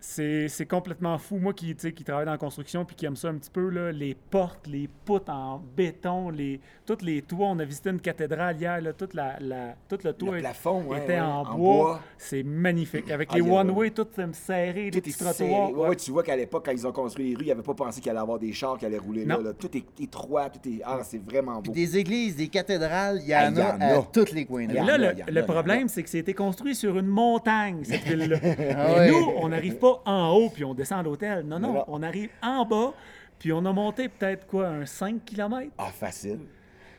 C'est 0.00 0.48
c'est 0.48 0.66
complètement 0.66 1.18
fou. 1.18 1.38
Moi 1.38 1.52
qui, 1.52 1.74
tu 1.74 1.82
sais, 1.82 1.92
qui 1.92 2.04
travaille 2.04 2.24
dans 2.26 2.30
la 2.32 2.38
construction 2.38 2.84
puis 2.84 2.94
qui 2.94 3.04
aime 3.06 3.16
ça 3.16 3.28
un 3.28 3.34
petit 3.34 3.50
peu, 3.50 3.68
là, 3.68 3.90
les 3.90 4.14
portes, 4.14 4.66
les 4.68 4.88
poutres 5.04 5.32
en 5.32 5.60
béton, 5.76 6.30
les, 6.30 6.60
tous 6.86 6.98
les 7.02 7.22
toits. 7.22 7.48
On 7.48 7.58
a 7.58 7.64
visité 7.64 7.90
une 7.90 8.00
cathédrale 8.00 8.56
hier, 8.56 8.80
là, 8.80 8.92
toute 8.92 9.14
la, 9.14 9.36
la- 9.40 9.74
tout 9.88 9.98
le 10.04 10.12
toit 10.12 10.36
Le 10.36 10.40
plafond, 10.40 10.84
ouais, 10.84 10.98
était 11.02 11.14
ouais, 11.14 11.20
en, 11.20 11.40
en 11.40 11.56
bois. 11.58 11.74
bois. 11.76 12.00
C'est 12.16 12.44
magnifique. 12.44 13.10
Avec 13.10 13.28
Ah, 13.32 13.36
les 13.36 13.42
one-way, 13.42 13.90
tout 13.90 14.06
euh, 14.18 14.28
serré, 14.32 14.84
les 14.84 14.90
Tout 14.92 15.00
petits 15.00 15.10
est 15.10 15.12
serré. 15.32 15.50
trottoirs. 15.50 15.70
Ouais, 15.72 15.88
ouais, 15.88 15.96
tu 15.96 16.10
vois 16.12 16.22
qu'à 16.22 16.36
l'époque, 16.36 16.64
quand 16.66 16.72
ils 16.72 16.86
ont 16.86 16.92
construit 16.92 17.30
les 17.30 17.34
rues, 17.36 17.44
ils 17.44 17.48
n'avaient 17.48 17.62
pas 17.62 17.74
pensé 17.74 18.00
qu'il 18.00 18.10
allait 18.10 18.20
y 18.20 18.22
avoir 18.22 18.38
des 18.38 18.52
chars 18.52 18.78
qui 18.78 18.86
allaient 18.86 18.98
rouler 18.98 19.24
là. 19.24 19.38
Tout 19.58 19.76
est 19.76 19.84
étroit, 20.00 20.48
tout 20.48 20.60
est. 20.68 20.80
Ah, 20.84 21.00
c'est 21.02 21.18
vraiment 21.22 21.60
Puis 21.60 21.70
beau. 21.70 21.74
des 21.74 21.98
églises, 21.98 22.36
des 22.36 22.48
cathédrales, 22.48 23.18
il 23.22 23.28
y 23.28 23.34
Ah, 23.34 23.48
en 23.48 23.52
il 23.52 23.58
y 23.58 23.60
a 23.62 23.74
en 23.74 23.80
à 23.80 23.84
a. 23.98 24.02
tous 24.12 24.32
les 24.32 24.44
coins 24.44 24.66
là, 24.68 24.96
le, 25.28 25.42
problème, 25.44 25.88
c'est 25.88 26.02
que 26.04 26.08
c'était 26.10 26.34
construit 26.34 26.74
sur 26.76 26.96
une 26.98 27.06
montagne, 27.06 27.82
cette 27.82 28.02
ville-là. 28.04 28.38
Mais 28.42 28.74
Ah 28.76 28.94
ouais. 28.94 29.10
nous, 29.10 29.32
on 29.38 29.48
n'arrive 29.48 29.76
pas 29.76 29.87
en 30.04 30.30
haut 30.32 30.50
puis 30.50 30.64
on 30.64 30.74
descend 30.74 31.00
à 31.00 31.02
l'hôtel. 31.02 31.44
Non, 31.46 31.58
non, 31.58 31.68
Non, 31.68 31.74
non. 31.74 31.84
on 31.88 32.02
arrive 32.02 32.30
en 32.42 32.64
bas 32.64 32.92
puis 33.38 33.52
on 33.52 33.64
a 33.64 33.72
monté 33.72 34.08
peut-être 34.08 34.46
quoi, 34.46 34.66
un 34.68 34.84
5 34.86 35.24
km? 35.24 35.70
Ah, 35.78 35.86
facile. 35.92 36.40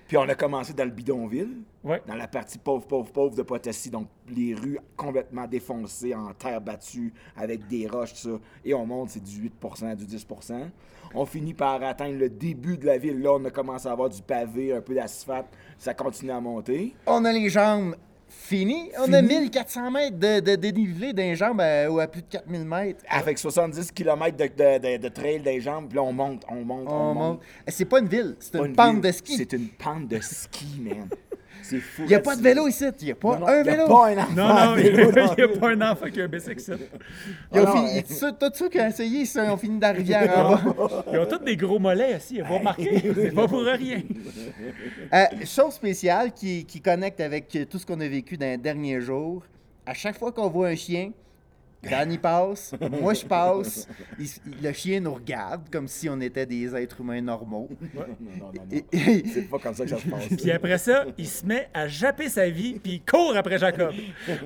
Puis 0.08 0.18
on 0.18 0.24
a 0.28 0.34
commencé 0.34 0.74
dans 0.74 0.86
le 0.86 0.90
bidonville, 0.90 1.58
Ouais. 1.84 2.02
dans 2.08 2.16
la 2.16 2.28
partie 2.28 2.58
pauvre, 2.58 2.88
pauvre, 2.88 3.12
pauvre 3.12 3.36
de 3.36 3.44
Potassi. 3.44 3.92
Donc, 3.92 4.08
les 4.28 4.56
rues 4.56 4.80
complètement 4.98 5.46
défoncées, 5.46 6.16
en 6.16 6.34
terre 6.34 6.62
battue, 6.62 7.14
avec 7.38 7.68
des 7.68 7.86
roches, 7.88 8.14
tout 8.14 8.30
ça. 8.32 8.40
Et 8.66 8.74
on 8.74 8.88
monte, 8.88 9.10
c'est 9.12 9.24
du 9.24 9.40
8% 9.62 9.96
du 9.96 10.06
10% 10.06 10.72
On 11.14 11.26
finit 11.26 11.54
par 11.54 11.84
atteindre 11.84 12.18
le 12.18 12.28
début 12.30 12.78
de 12.78 12.88
la 12.88 12.98
ville. 12.98 13.20
Là, 13.22 13.34
on 13.34 13.46
a 13.46 13.52
commencé 13.52 13.88
à 13.88 13.92
avoir 13.92 14.10
du 14.10 14.22
pavé, 14.24 14.74
un 14.74 14.82
peu 14.82 14.96
d'asphalte. 14.96 15.48
Ça 15.78 15.94
continue 15.94 16.32
à 16.32 16.40
monter. 16.40 16.96
On 17.06 17.24
a 17.26 17.32
les 17.32 17.50
jambes 17.50 17.96
finies. 18.30 18.90
On 19.00 19.12
a 19.12 19.22
1400 19.22 19.92
mètres 19.92 20.18
de, 20.18 20.40
de 20.40 20.56
dénivelé 20.56 21.12
d'un 21.14 21.34
jambes 21.34 21.60
à, 21.62 21.90
ou 21.92 22.00
à 22.00 22.08
plus 22.08 22.22
de 22.22 22.28
4000 22.28 22.64
mètres. 22.66 23.04
Avec 23.10 23.38
70 23.38 23.92
km 23.92 24.38
de, 24.38 24.44
de, 24.46 24.98
de, 24.98 25.02
de 25.02 25.10
trail 25.10 25.40
des 25.42 25.60
jambes, 25.60 25.88
puis 25.88 25.96
là, 25.98 26.04
on 26.04 26.14
monte, 26.14 26.44
on 26.50 26.64
monte, 26.64 26.88
on, 26.88 26.92
On 26.94 27.14
monte. 27.14 27.18
monte. 27.40 27.42
C'est 27.68 27.86
pas 27.86 28.00
une 28.00 28.08
ville, 28.08 28.36
c'est 28.40 28.56
une, 28.58 28.66
une 28.66 28.76
pente 28.76 28.94
ville, 28.94 29.02
de 29.02 29.12
ski. 29.12 29.38
C'est 29.38 29.54
une 29.54 29.68
pente 29.70 30.08
de 30.08 30.20
ski, 30.22 30.66
man. 30.82 31.10
C'est 31.70 31.80
fou. 31.80 32.02
Il 32.06 32.08
n'y 32.08 32.16
a 32.16 32.20
pas 32.20 32.36
de 32.36 32.42
vélo 32.42 32.68
ici. 32.68 32.86
Il 33.02 33.06
n'y 33.06 33.12
a 33.12 33.16
pas 33.16 33.38
Non, 33.38 33.40
non, 33.42 33.48
un 33.48 33.56
y 33.58 33.60
a 33.60 33.64
vélo. 33.64 33.88
pas 33.88 34.08
un 34.10 34.18
enfant 34.18 34.34
Non, 34.36 34.48
non, 34.48 34.76
il 34.78 34.84
vélo 34.92 35.12
n'y 35.12 35.44
a 35.44 35.48
pas 35.60 35.70
un 35.70 35.82
enfant 35.92 36.06
qui 36.12 36.22
a 36.22 36.24
un 36.24 36.28
bicycle. 36.28 36.62
Ils 37.54 37.60
ont 37.60 37.66
Ah 37.68 37.72
fini- 37.74 38.04
tout- 38.04 38.32
Tous 38.40 38.52
ceux 38.58 38.70
qui 38.70 38.80
ont 38.80 38.88
essayé, 38.88 39.26
ça, 39.26 39.54
ont 39.54 39.58
fini 39.58 39.78
dans 39.80 39.88
la 39.88 39.94
rivière 39.94 40.38
en 40.38 40.52
bas. 40.56 41.04
Ils 41.14 41.20
ont 41.20 41.26
tous 41.26 41.44
des 41.44 41.56
gros 41.58 41.78
mollets 41.80 42.16
aussi, 42.16 42.36
il 42.36 42.42
a 42.42 42.46
pas 42.46 42.58
remarqué. 42.58 43.02
C'est 43.16 43.32
pas 43.36 43.48
pour 43.48 43.62
rien. 43.62 44.02
Euh, 45.14 45.26
chose 45.46 45.74
spéciale 45.74 46.32
qui, 46.34 46.66
qui 46.66 46.82
connecte 46.82 47.20
avec 47.20 47.58
tout 47.70 47.78
ce 47.80 47.86
qu'on 47.86 48.00
a 48.00 48.08
vécu 48.08 48.38
dans 48.38 48.46
les 48.48 48.58
derniers 48.58 49.02
jours. 49.02 49.44
À 49.86 49.94
chaque 49.94 50.18
fois 50.18 50.32
qu'on 50.32 50.50
voit 50.50 50.68
un 50.70 50.76
chien, 50.76 51.12
Dan 51.82 52.12
y 52.12 52.18
passe, 52.18 52.74
moi 53.02 53.14
je 53.14 53.26
passe, 53.26 53.88
il 54.20 54.28
le 54.62 54.74
chien 54.74 55.00
nous 55.00 55.14
regarde 55.14 55.70
comme 55.72 55.88
si 55.88 56.10
on 56.10 56.20
était 56.20 56.46
des 56.46 56.76
êtres 56.76 57.00
humains 57.00 57.22
normaux. 57.22 57.70
Non, 57.94 58.02
non, 58.20 58.32
non, 58.38 58.52
non. 58.54 58.82
C'est 59.34 59.50
pas 59.50 59.60
comme 59.60 59.74
ça 59.74 59.86
que 59.86 59.90
ça 59.92 59.98
se 59.98 60.08
passe. 60.08 60.28
Puis 60.28 60.52
après 60.52 60.78
ça, 60.78 61.06
il 61.18 61.28
se 61.28 61.46
met 61.46 61.70
à 61.74 61.88
japper 61.88 62.28
sa 62.28 62.50
vie, 62.50 62.80
puis 62.80 62.94
il 62.94 63.02
court 63.02 63.36
après 63.38 63.58
Jacob. 63.58 63.94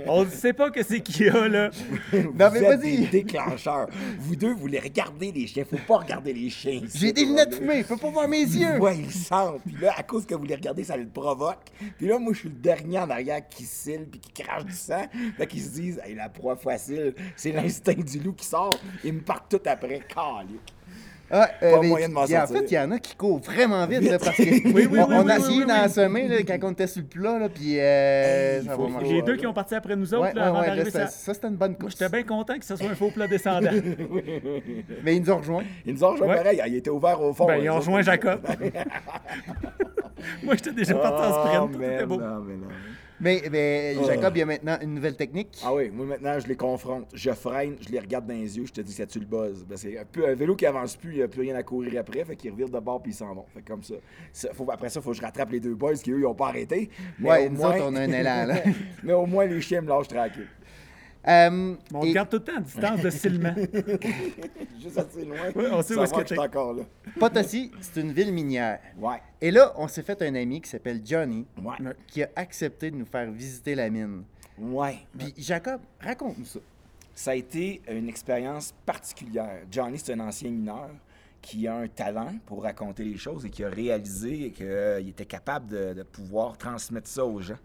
On 0.05 0.25
ne 0.25 0.29
sait 0.29 0.53
pas 0.53 0.69
que 0.69 0.83
c'est 0.83 0.99
qu'il 0.99 1.25
y 1.25 1.29
a, 1.29 1.47
là. 1.47 1.71
Non, 2.13 2.21
vous 2.21 2.53
mais 2.53 2.59
êtes 2.59 2.79
vas-y. 2.81 2.97
des 2.99 3.07
déclencheurs. 3.07 3.87
Vous 4.19 4.35
deux, 4.35 4.53
vous 4.53 4.67
les 4.67 4.79
regardez 4.79 5.31
les 5.31 5.47
chiens. 5.47 5.65
Faut 5.65 5.77
pas 5.87 5.97
regarder 5.97 6.33
les 6.33 6.51
chiens. 6.51 6.81
J'ai 6.93 7.11
des 7.13 7.25
lunettes 7.25 7.55
fumées, 7.55 7.81
je 7.81 7.87
peux 7.87 7.97
pas 7.97 8.09
voir 8.11 8.27
mes 8.27 8.41
yeux. 8.41 8.77
Ouais, 8.79 8.97
ils 8.97 9.11
sentent. 9.11 9.61
Puis 9.63 9.75
là, 9.81 9.93
à 9.97 10.03
cause 10.03 10.25
que 10.27 10.35
vous 10.35 10.45
les 10.45 10.55
regardez, 10.55 10.83
ça 10.83 10.97
le 10.97 11.07
provoque. 11.07 11.63
Puis 11.97 12.07
là, 12.07 12.19
moi, 12.19 12.33
je 12.33 12.39
suis 12.39 12.49
le 12.49 12.55
dernier 12.55 12.99
en 12.99 13.09
arrière 13.09 13.41
qui 13.49 13.63
cille 13.63 14.05
puis 14.11 14.19
qui 14.19 14.43
crache 14.43 14.65
du 14.65 14.73
sang. 14.73 15.05
Fait 15.37 15.47
qu'ils 15.47 15.63
se 15.63 15.69
disent, 15.69 16.01
hey, 16.05 16.13
la 16.13 16.29
proie 16.29 16.55
facile, 16.55 17.15
c'est 17.35 17.51
l'instinct 17.51 17.93
du 17.93 18.19
loup 18.19 18.33
qui 18.33 18.45
sort. 18.45 18.71
Ils 19.03 19.13
me 19.13 19.21
partent 19.21 19.49
tout 19.49 19.61
après. 19.65 20.01
Calique. 20.07 20.73
Ah, 21.35 21.49
euh, 21.63 21.71
Pas 21.71 21.81
mais 21.81 21.87
moyen 21.87 22.09
de 22.09 22.13
m'en 22.13 22.25
il 22.25 22.37
En 22.37 22.45
fait, 22.45 22.65
il 22.69 22.73
y 22.75 22.77
en 22.79 22.91
a 22.91 22.99
qui 22.99 23.15
courent 23.15 23.39
vraiment 23.39 23.87
vite, 23.87 24.01
là, 24.03 24.19
parce 24.19 24.35
que 24.37 24.43
Oui, 24.43 24.87
oui, 24.91 24.99
on, 24.99 25.07
oui, 25.07 25.15
on 25.17 25.23
oui, 25.25 25.31
a 25.31 25.37
essayé 25.39 25.65
d'en 25.65 25.87
semer 25.89 26.27
là, 26.27 26.35
quand 26.45 26.59
on 26.67 26.71
était 26.73 26.85
sur 26.85 27.01
le 27.01 27.07
plat, 27.07 27.39
là, 27.39 27.49
puis 27.49 27.79
euh, 27.79 28.59
Hey, 28.59 28.65
ça 28.65 28.75
va 28.75 28.87
marcher. 28.87 29.13
Les 29.13 29.21
deux 29.23 29.35
qui 29.37 29.47
ont 29.47 29.53
parti 29.53 29.73
après 29.73 29.95
nous 29.95 30.13
autres, 30.13 30.21
Ouais, 30.25 30.33
là, 30.33 30.41
ouais, 30.51 30.59
avant 30.59 30.75
ouais, 30.75 30.83
là, 30.83 31.07
ça, 31.07 31.33
c'était 31.33 31.47
une 31.47 31.55
bonne 31.55 31.75
course. 31.75 31.93
j'étais 31.97 32.09
bien 32.09 32.23
content 32.23 32.59
que 32.59 32.65
ce 32.65 32.75
soit 32.75 32.87
un 32.89 32.93
faux 32.93 33.09
plat 33.09 33.25
descendant. 33.27 33.71
Mais 35.03 35.15
ils 35.15 35.21
nous 35.23 35.31
ont 35.31 35.37
rejoints. 35.37 35.63
Ils 35.87 35.93
nous 35.95 36.03
ont 36.03 36.11
rejoint 36.11 36.27
Ouais. 36.27 36.35
pareil. 36.35 36.61
Ils 36.67 36.75
étaient 36.75 36.89
ouverts 36.91 37.21
au 37.21 37.33
fond. 37.33 37.47
Ben, 37.47 37.57
ils 37.63 37.69
ont 37.69 37.77
rejoint 37.77 38.01
Jacob. 38.03 38.41
Moi, 40.43 40.55
j'étais 40.55 40.71
déjà 40.73 40.95
parti 40.95 41.21
en 41.23 41.29
Oh, 41.31 41.45
sprint. 41.47 41.71
Tout 41.73 41.81
était 41.83 41.97
man, 41.97 42.05
beau. 42.07 42.17
non, 42.21 42.39
mais 42.45 42.55
non. 42.55 42.67
Mais, 43.23 43.41
mais 43.51 43.95
Oh. 43.99 44.05
Jacob, 44.05 44.35
il 44.35 44.39
y 44.39 44.41
a 44.41 44.45
maintenant 44.45 44.77
une 44.81 44.93
nouvelle 44.95 45.15
technique. 45.15 45.57
Ah 45.63 45.73
oui, 45.73 45.89
moi 45.89 46.05
maintenant, 46.05 46.37
je 46.39 46.47
les 46.47 46.55
confronte. 46.55 47.07
Je 47.13 47.31
freine, 47.31 47.75
je 47.81 47.89
les 47.89 47.99
regarde 47.99 48.27
dans 48.27 48.33
les 48.33 48.57
yeux, 48.57 48.65
je 48.67 48.73
te 48.73 48.81
dis, 48.81 48.91
ça 48.91 49.05
tu 49.05 49.19
le 49.19 49.25
buzz? 49.25 49.65
Ben, 49.67 49.77
c'est 49.77 49.97
un, 49.97 50.03
peu- 50.05 50.27
un 50.27 50.35
vélo 50.35 50.55
qui 50.55 50.65
avance 50.65 50.95
plus, 50.95 51.11
il 51.11 51.17
n'y 51.17 51.23
a 51.23 51.27
plus 51.27 51.41
rien 51.41 51.55
à 51.55 51.63
courir 51.63 51.99
après, 51.99 52.23
fait 52.25 52.35
qu'ils 52.35 52.51
revirent 52.51 52.69
de 52.69 52.79
bord 52.79 53.01
puis 53.01 53.11
ils 53.11 53.15
s'en 53.15 53.33
vont. 53.33 53.45
Fait 53.53 53.61
comme 53.61 53.81
ça. 53.83 53.95
Ça, 54.33 54.49
faut, 54.53 54.69
après 54.71 54.89
ça, 54.89 54.99
il 54.99 55.03
faut 55.03 55.11
que 55.11 55.17
je 55.17 55.21
rattrape 55.21 55.51
les 55.51 55.59
deux 55.59 55.73
boys 55.75 55.93
qui, 55.95 56.11
eux, 56.11 56.17
ils 56.19 56.23
n'ont 56.23 56.35
pas 56.35 56.47
arrêté. 56.49 56.89
Mais 57.17 57.29
Ouais, 57.29 57.47
au 57.47 57.49
nous 57.51 57.57
moins... 57.57 57.75
autres, 57.75 57.85
on 57.89 57.95
a 57.95 58.01
un 58.01 58.11
élan, 58.11 58.45
là. 58.47 58.55
mais 59.03 59.13
au 59.13 59.25
moins, 59.25 59.45
les 59.45 59.61
chiens 59.61 59.81
me 59.81 59.87
lâchent 59.87 60.07
tranquille. 60.09 60.47
Euh, 61.27 61.75
On 61.93 62.03
et- 62.03 62.11
garde 62.13 62.29
tout 62.29 62.37
le 62.37 62.43
temps 62.43 62.57
à 62.57 62.59
distance 62.61 63.01
de 63.01 63.09
cilement. 63.09 63.53
Juste 64.81 64.97
assez 64.97 65.23
loin. 65.25 65.37
Ouais, 65.55 65.69
on 65.71 65.81
sait 65.81 65.95
où 65.95 66.03
est-ce 66.03 66.13
que 66.13 66.25
suis 66.27 66.35
t'es. 66.35 66.39
encore 66.39 66.73
là. 66.73 66.83
Potosi, 67.19 67.71
c'est 67.81 68.01
une 68.01 68.11
ville 68.11 68.33
minière. 68.33 68.79
Ouais, 68.97 69.21
Et 69.39 69.51
là, 69.51 69.73
on 69.77 69.87
s'est 69.87 70.01
fait 70.03 70.21
un 70.21 70.35
ami 70.35 70.59
qui 70.61 70.69
s'appelle 70.69 71.01
Johnny, 71.05 71.45
ouais, 71.61 71.93
qui 72.07 72.23
a 72.23 72.29
accepté 72.35 72.91
de 72.91 72.97
nous 72.97 73.05
faire 73.05 73.31
visiter 73.31 73.75
la 73.75 73.89
mine. 73.89 74.23
ouais. 74.59 74.99
Puis, 75.17 75.33
Jacob, 75.37 75.79
raconte-nous 76.01 76.45
ça. 76.45 76.59
Ça 77.15 77.31
a 77.31 77.35
été 77.35 77.81
une 77.89 78.09
expérience 78.09 78.73
particulière. 78.85 79.59
Johnny, 79.71 79.99
c'est 79.99 80.13
un 80.13 80.19
ancien 80.19 80.49
mineur 80.49 80.89
qui 81.41 81.67
a 81.67 81.75
un 81.75 81.87
talent 81.87 82.33
pour 82.45 82.63
raconter 82.63 83.03
les 83.03 83.17
choses 83.17 83.45
et 83.45 83.49
qui 83.49 83.63
a 83.63 83.69
réalisé 83.69 84.49
qu'il 84.51 85.07
était 85.09 85.25
capable 85.25 85.67
de, 85.67 85.93
de 85.93 86.03
pouvoir 86.03 86.57
transmettre 86.57 87.07
ça 87.07 87.23
aux 87.25 87.39
gens. 87.39 87.57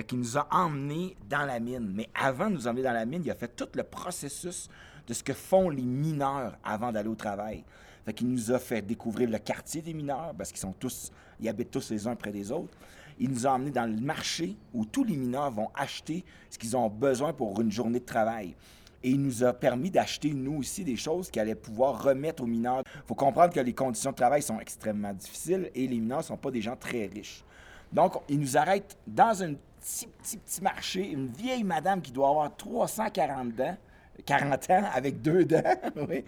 Fait 0.00 0.16
nous 0.16 0.38
a 0.38 0.48
emmenés 0.50 1.14
dans 1.28 1.44
la 1.44 1.60
mine. 1.60 1.92
Mais 1.94 2.08
avant 2.14 2.48
de 2.48 2.54
nous 2.54 2.66
emmener 2.66 2.82
dans 2.82 2.92
la 2.94 3.04
mine, 3.04 3.20
il 3.22 3.30
a 3.30 3.34
fait 3.34 3.54
tout 3.54 3.68
le 3.74 3.82
processus 3.82 4.70
de 5.06 5.12
ce 5.12 5.22
que 5.22 5.34
font 5.34 5.68
les 5.68 5.82
mineurs 5.82 6.56
avant 6.64 6.90
d'aller 6.90 7.10
au 7.10 7.14
travail. 7.14 7.64
Fait 8.06 8.14
qu'il 8.14 8.28
nous 8.28 8.50
a 8.50 8.58
fait 8.58 8.80
découvrir 8.80 9.28
le 9.28 9.38
quartier 9.38 9.82
des 9.82 9.92
mineurs 9.92 10.32
parce 10.38 10.52
qu'ils 10.52 10.60
sont 10.60 10.72
tous, 10.72 11.12
ils 11.38 11.50
habitent 11.50 11.70
tous 11.70 11.90
les 11.90 12.06
uns 12.06 12.16
près 12.16 12.32
des 12.32 12.50
autres. 12.50 12.74
Il 13.18 13.28
nous 13.28 13.46
a 13.46 13.50
emmenés 13.50 13.72
dans 13.72 13.84
le 13.84 14.00
marché 14.00 14.56
où 14.72 14.86
tous 14.86 15.04
les 15.04 15.16
mineurs 15.16 15.50
vont 15.50 15.68
acheter 15.74 16.24
ce 16.48 16.56
qu'ils 16.56 16.74
ont 16.78 16.88
besoin 16.88 17.34
pour 17.34 17.60
une 17.60 17.70
journée 17.70 18.00
de 18.00 18.06
travail. 18.06 18.54
Et 19.02 19.10
il 19.10 19.20
nous 19.20 19.44
a 19.44 19.52
permis 19.52 19.90
d'acheter, 19.90 20.32
nous 20.32 20.60
aussi, 20.60 20.82
des 20.82 20.96
choses 20.96 21.30
qui 21.30 21.38
allaient 21.38 21.54
pouvoir 21.54 22.02
remettre 22.02 22.42
aux 22.42 22.46
mineurs. 22.46 22.84
Il 22.86 23.02
faut 23.06 23.14
comprendre 23.14 23.52
que 23.52 23.60
les 23.60 23.74
conditions 23.74 24.12
de 24.12 24.16
travail 24.16 24.40
sont 24.40 24.60
extrêmement 24.60 25.12
difficiles 25.12 25.70
et 25.74 25.86
les 25.86 25.98
mineurs 26.00 26.20
ne 26.20 26.24
sont 26.24 26.38
pas 26.38 26.50
des 26.50 26.62
gens 26.62 26.76
très 26.76 27.04
riches. 27.04 27.44
Donc, 27.92 28.14
il 28.28 28.38
nous 28.38 28.56
arrête 28.56 28.96
dans 29.06 29.42
un 29.42 29.54
petit, 29.80 30.38
petit, 30.38 30.62
marché, 30.62 31.10
une 31.10 31.26
vieille 31.26 31.64
madame 31.64 32.00
qui 32.00 32.12
doit 32.12 32.28
avoir 32.28 32.54
340 32.56 33.54
dents, 33.54 33.76
40 34.24 34.70
ans, 34.70 34.84
avec 34.94 35.22
deux 35.22 35.44
dents. 35.44 35.62
oui. 36.08 36.24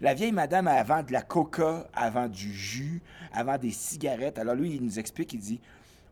La 0.00 0.12
vieille 0.12 0.32
madame, 0.32 0.68
elle 0.68 0.84
vend 0.84 1.02
de 1.02 1.12
la 1.12 1.22
coca, 1.22 1.88
elle 1.96 2.12
vend 2.12 2.28
du 2.28 2.52
jus, 2.52 3.00
elle 3.34 3.46
vend 3.46 3.58
des 3.58 3.70
cigarettes. 3.70 4.38
Alors 4.38 4.54
lui, 4.54 4.74
il 4.74 4.82
nous 4.82 4.98
explique, 4.98 5.32
il 5.32 5.40
dit, 5.40 5.60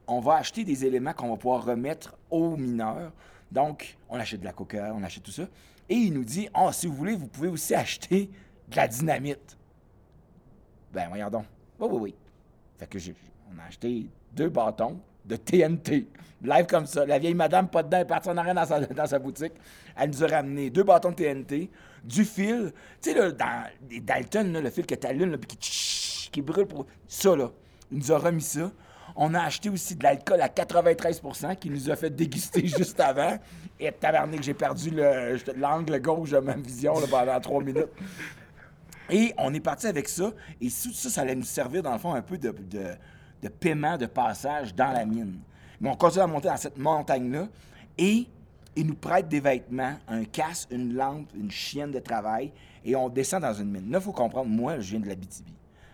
on 0.06 0.20
va 0.20 0.36
acheter 0.36 0.64
des 0.64 0.84
éléments 0.84 1.12
qu'on 1.12 1.28
va 1.28 1.36
pouvoir 1.36 1.64
remettre 1.64 2.16
aux 2.30 2.56
mineurs. 2.56 3.12
Donc, 3.50 3.98
on 4.08 4.18
achète 4.18 4.40
de 4.40 4.44
la 4.44 4.52
coca, 4.52 4.92
on 4.94 5.02
achète 5.02 5.22
tout 5.22 5.30
ça. 5.30 5.46
Et 5.88 5.94
il 5.94 6.14
nous 6.14 6.24
dit, 6.24 6.48
oh, 6.56 6.70
si 6.72 6.86
vous 6.86 6.94
voulez, 6.94 7.14
vous 7.14 7.26
pouvez 7.26 7.48
aussi 7.48 7.74
acheter 7.74 8.30
de 8.68 8.76
la 8.76 8.88
dynamite. 8.88 9.58
Ben, 10.92 11.08
voyons 11.08 11.28
donc. 11.28 11.44
Oui, 11.78 11.88
oui, 11.90 11.98
oui. 12.00 12.14
Fait 12.78 12.86
que 12.86 12.98
j'ai, 12.98 13.14
on 13.52 13.58
a 13.58 13.64
acheté 13.64 14.06
deux 14.32 14.48
bâtons 14.48 14.98
de 15.24 15.36
TNT. 15.36 16.08
Live 16.42 16.66
comme 16.66 16.86
ça. 16.86 17.06
La 17.06 17.18
vieille 17.18 17.34
madame, 17.34 17.68
pas 17.68 17.82
dedans, 17.84 17.98
elle 17.98 18.02
est 18.02 18.06
partie 18.06 18.28
en 18.28 18.36
arrière 18.36 18.54
dans 18.54 19.06
sa, 19.06 19.18
boutique. 19.18 19.52
Elle 19.96 20.10
nous 20.10 20.24
a 20.24 20.26
ramené 20.26 20.70
deux 20.70 20.82
bâtons 20.82 21.10
de 21.10 21.14
TNT, 21.14 21.70
du 22.02 22.24
fil. 22.24 22.72
Tu 23.00 23.12
sais, 23.12 23.32
dans 23.32 23.64
Dalton, 24.02 24.60
le 24.60 24.70
fil 24.70 24.84
que 24.86 24.96
t'allumes, 24.96 25.30
là, 25.30 25.38
puis 25.38 25.56
qui, 25.56 26.28
qui 26.32 26.42
brûle 26.42 26.66
pour. 26.66 26.86
Ça, 27.06 27.36
là. 27.36 27.50
Il 27.92 27.98
nous 27.98 28.10
a 28.10 28.18
remis 28.18 28.42
ça. 28.42 28.72
On 29.14 29.34
a 29.34 29.40
acheté 29.42 29.68
aussi 29.68 29.94
de 29.94 30.02
l'alcool 30.02 30.40
à 30.40 30.48
93% 30.48 31.56
qui 31.56 31.68
nous 31.70 31.90
a 31.90 31.96
fait 31.96 32.10
déguster 32.10 32.66
juste 32.66 32.98
avant. 32.98 33.38
Et 33.78 33.92
tabarnak, 33.92 34.42
j'ai 34.42 34.54
perdu 34.54 34.90
le- 34.90 35.36
l'angle 35.56 36.00
gauche 36.00 36.30
de 36.30 36.38
ma 36.38 36.54
vision 36.54 36.94
pendant 37.10 37.38
trois 37.40 37.62
minutes. 37.62 37.88
Et 39.10 39.34
on 39.38 39.52
est 39.52 39.60
parti 39.60 39.86
avec 39.86 40.08
ça. 40.08 40.32
Et 40.60 40.68
tout 40.68 40.92
ça, 40.92 41.10
ça 41.10 41.20
allait 41.20 41.34
nous 41.34 41.42
servir, 41.42 41.82
dans 41.82 41.92
le 41.92 41.98
fond, 41.98 42.14
un 42.14 42.22
peu 42.22 42.38
de- 42.38 42.54
de 43.42 43.48
paiement 43.48 43.98
de 43.98 44.06
passage 44.06 44.74
dans 44.74 44.92
la 44.92 45.04
mine. 45.04 45.40
Mais 45.80 45.90
on 45.90 45.96
continue 45.96 46.22
à 46.22 46.26
monter 46.26 46.48
dans 46.48 46.56
cette 46.56 46.78
montagne-là. 46.78 47.48
Et 47.98 48.26
ils 48.76 48.86
nous 48.86 48.94
prêtent 48.94 49.28
des 49.28 49.40
vêtements, 49.40 49.96
un 50.08 50.24
casque, 50.24 50.68
une 50.70 50.94
lampe, 50.94 51.28
une 51.34 51.50
chienne 51.50 51.90
de 51.90 51.98
travail. 51.98 52.52
Et 52.84 52.96
on 52.96 53.08
descend 53.08 53.42
dans 53.42 53.52
une 53.52 53.70
mine. 53.70 53.90
Là, 53.90 53.98
il 53.98 54.04
faut 54.04 54.12
comprendre, 54.12 54.48
moi, 54.48 54.78
je 54.78 54.92
viens 54.92 55.00
de 55.00 55.08
la 55.08 55.14
BTB. 55.14 55.48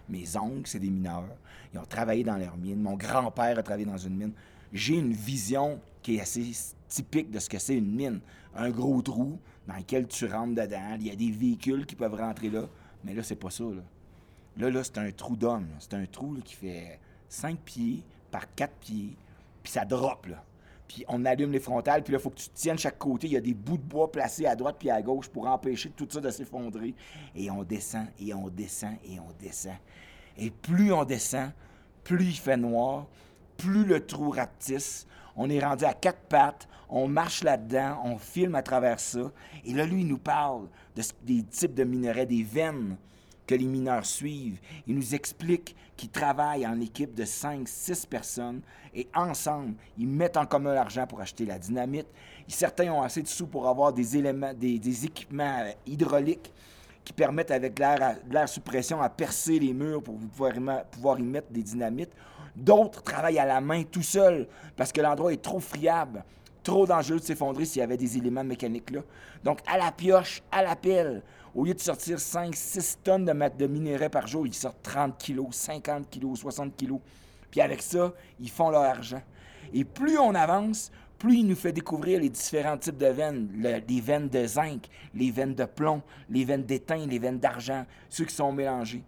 Mes 0.08 0.36
oncles, 0.36 0.66
c'est 0.66 0.78
des 0.78 0.90
mineurs. 0.90 1.36
Ils 1.72 1.78
ont 1.78 1.84
travaillé 1.84 2.22
dans 2.22 2.36
leur 2.36 2.56
mine. 2.56 2.80
Mon 2.80 2.94
grand-père 2.94 3.58
a 3.58 3.62
travaillé 3.62 3.86
dans 3.86 3.98
une 3.98 4.16
mine. 4.16 4.32
J'ai 4.72 4.94
une 4.94 5.12
vision 5.12 5.80
qui 6.02 6.16
est 6.16 6.20
assez 6.20 6.50
typique 6.88 7.30
de 7.30 7.38
ce 7.38 7.48
que 7.48 7.58
c'est 7.58 7.76
une 7.76 7.94
mine. 7.94 8.20
Un 8.54 8.70
gros 8.70 9.02
trou 9.02 9.38
dans 9.66 9.76
lequel 9.76 10.06
tu 10.06 10.26
rentres 10.26 10.54
dedans. 10.54 10.96
Il 10.98 11.06
y 11.06 11.10
a 11.10 11.16
des 11.16 11.30
véhicules 11.30 11.84
qui 11.84 11.94
peuvent 11.94 12.14
rentrer 12.14 12.48
là. 12.48 12.64
Mais 13.04 13.14
là, 13.14 13.22
c'est 13.22 13.36
pas 13.36 13.50
ça. 13.50 13.64
Là, 14.56 14.70
là, 14.70 14.84
c'est 14.84 14.98
un 14.98 15.10
trou 15.10 15.36
d'homme. 15.36 15.68
C'est 15.78 15.94
un 15.94 16.06
trou 16.06 16.36
qui 16.44 16.54
fait 16.54 16.98
5 17.28 17.58
pieds 17.58 18.02
par 18.30 18.54
4 18.54 18.72
pieds. 18.74 19.16
Puis 19.62 19.72
ça 19.72 19.84
drop, 19.84 20.26
là. 20.26 20.44
Puis 20.86 21.04
on 21.08 21.26
allume 21.26 21.52
les 21.52 21.60
frontales, 21.60 22.02
puis 22.02 22.12
là, 22.12 22.18
il 22.18 22.22
faut 22.22 22.30
que 22.30 22.38
tu 22.38 22.48
tiennes 22.48 22.78
chaque 22.78 22.98
côté. 22.98 23.26
Il 23.26 23.34
y 23.34 23.36
a 23.36 23.42
des 23.42 23.52
bouts 23.52 23.76
de 23.76 23.82
bois 23.82 24.10
placés 24.10 24.46
à 24.46 24.56
droite 24.56 24.76
puis 24.78 24.88
à 24.88 25.02
gauche 25.02 25.28
pour 25.28 25.46
empêcher 25.46 25.90
tout 25.90 26.08
ça 26.10 26.20
de 26.20 26.30
s'effondrer. 26.30 26.94
Et 27.34 27.50
on 27.50 27.62
descend, 27.62 28.06
et 28.18 28.32
on 28.32 28.48
descend, 28.48 28.94
et 29.04 29.20
on 29.20 29.30
descend. 29.38 29.76
Et 30.38 30.50
plus 30.50 30.90
on 30.92 31.04
descend, 31.04 31.50
plus 32.04 32.24
il 32.24 32.36
fait 32.36 32.56
noir, 32.56 33.06
plus 33.58 33.84
le 33.84 34.06
trou 34.06 34.30
rapetisse. 34.30 35.06
On 35.36 35.50
est 35.50 35.60
rendu 35.60 35.84
à 35.84 35.92
quatre 35.92 36.22
pattes, 36.22 36.66
on 36.88 37.06
marche 37.06 37.44
là-dedans, 37.44 38.00
on 38.04 38.16
filme 38.16 38.54
à 38.54 38.62
travers 38.62 38.98
ça. 38.98 39.30
Et 39.64 39.74
là, 39.74 39.84
lui, 39.84 40.00
il 40.00 40.06
nous 40.06 40.18
parle 40.18 40.68
des 41.22 41.42
types 41.42 41.74
de 41.74 41.84
minerais, 41.84 42.24
des 42.24 42.42
veines 42.42 42.96
que 43.48 43.54
les 43.54 43.64
mineurs 43.64 44.06
suivent. 44.06 44.60
Il 44.86 44.94
nous 44.94 45.14
explique 45.14 45.74
qu'ils 45.96 46.10
travaillent 46.10 46.66
en 46.66 46.80
équipe 46.80 47.14
de 47.14 47.24
5, 47.24 47.66
6 47.66 48.06
personnes 48.06 48.60
et 48.94 49.08
ensemble, 49.14 49.74
ils 49.96 50.06
mettent 50.06 50.36
en 50.36 50.46
commun 50.46 50.74
l'argent 50.74 51.06
pour 51.06 51.20
acheter 51.20 51.46
la 51.46 51.58
dynamite. 51.58 52.06
Certains 52.46 52.92
ont 52.92 53.02
assez 53.02 53.22
de 53.22 53.26
sous 53.26 53.46
pour 53.46 53.66
avoir 53.66 53.92
des 53.92 54.16
éléments, 54.16 54.52
des, 54.54 55.04
équipements 55.04 55.60
euh, 55.60 55.72
hydrauliques 55.86 56.52
qui 57.04 57.12
permettent 57.12 57.50
avec 57.50 57.78
l'air 57.78 58.48
sous 58.48 58.60
pression 58.60 59.00
à 59.00 59.08
percer 59.08 59.58
les 59.58 59.72
murs 59.72 60.02
pour 60.02 60.18
pouvoir 60.18 60.84
pouvoir 60.90 61.18
y 61.18 61.22
mettre 61.22 61.50
des 61.50 61.62
dynamites. 61.62 62.12
D'autres 62.54 63.02
travaillent 63.02 63.38
à 63.38 63.46
la 63.46 63.60
main 63.62 63.82
tout 63.84 64.02
seuls 64.02 64.46
parce 64.76 64.92
que 64.92 65.00
l'endroit 65.00 65.32
est 65.32 65.42
trop 65.42 65.60
friable, 65.60 66.22
trop 66.62 66.86
dangereux 66.86 67.18
de 67.18 67.24
s'effondrer 67.24 67.64
s'il 67.64 67.80
y 67.80 67.82
avait 67.82 67.96
des 67.96 68.18
éléments 68.18 68.44
mécaniques 68.44 68.90
là. 68.90 69.00
Donc 69.42 69.60
à 69.66 69.78
la 69.78 69.90
pioche, 69.90 70.42
à 70.52 70.62
la 70.62 70.76
pelle, 70.76 71.22
au 71.54 71.64
lieu 71.64 71.74
de 71.74 71.80
sortir 71.80 72.18
5, 72.20 72.54
6 72.54 72.98
tonnes 73.02 73.24
de, 73.24 73.32
de 73.56 73.66
minerais 73.66 74.08
par 74.10 74.26
jour, 74.26 74.46
ils 74.46 74.54
sortent 74.54 74.82
30 74.82 75.16
kilos, 75.18 75.54
50 75.54 76.08
kilos, 76.10 76.38
60 76.40 76.76
kilos. 76.76 77.00
Puis 77.50 77.60
avec 77.60 77.82
ça, 77.82 78.12
ils 78.40 78.50
font 78.50 78.70
leur 78.70 78.82
argent. 78.82 79.22
Et 79.72 79.84
plus 79.84 80.18
on 80.18 80.34
avance, 80.34 80.90
plus 81.18 81.38
il 81.38 81.46
nous 81.46 81.56
fait 81.56 81.72
découvrir 81.72 82.20
les 82.20 82.28
différents 82.28 82.76
types 82.78 82.96
de 82.98 83.06
veines. 83.06 83.48
Le- 83.56 83.80
les 83.88 84.00
veines 84.00 84.28
de 84.28 84.46
zinc, 84.46 84.86
les 85.14 85.30
veines 85.30 85.54
de 85.54 85.64
plomb, 85.64 86.02
les 86.30 86.44
veines 86.44 86.64
d'étain, 86.64 87.06
les 87.06 87.18
veines 87.18 87.38
d'argent, 87.40 87.84
ceux 88.08 88.24
qui 88.24 88.34
sont 88.34 88.52
mélangés. 88.52 89.02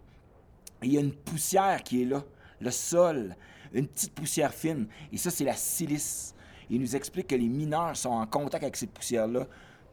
Il 0.83 0.91
y 0.93 0.97
a 0.97 1.01
une 1.01 1.13
poussière 1.13 1.83
qui 1.83 2.01
est 2.01 2.05
là, 2.05 2.23
le 2.59 2.71
sol, 2.71 3.35
une 3.73 3.87
petite 3.87 4.13
poussière 4.13 4.53
fine. 4.53 4.87
Et 5.13 5.17
ça, 5.17 5.29
c'est 5.29 5.45
la 5.45 5.55
silice. 5.55 6.33
Il 6.69 6.81
nous 6.81 6.95
explique 6.95 7.27
que 7.27 7.35
les 7.35 7.47
mineurs 7.47 7.95
sont 7.95 8.09
en 8.09 8.25
contact 8.25 8.63
avec 8.63 8.75
cette 8.75 8.91
poussière-là 8.91 9.45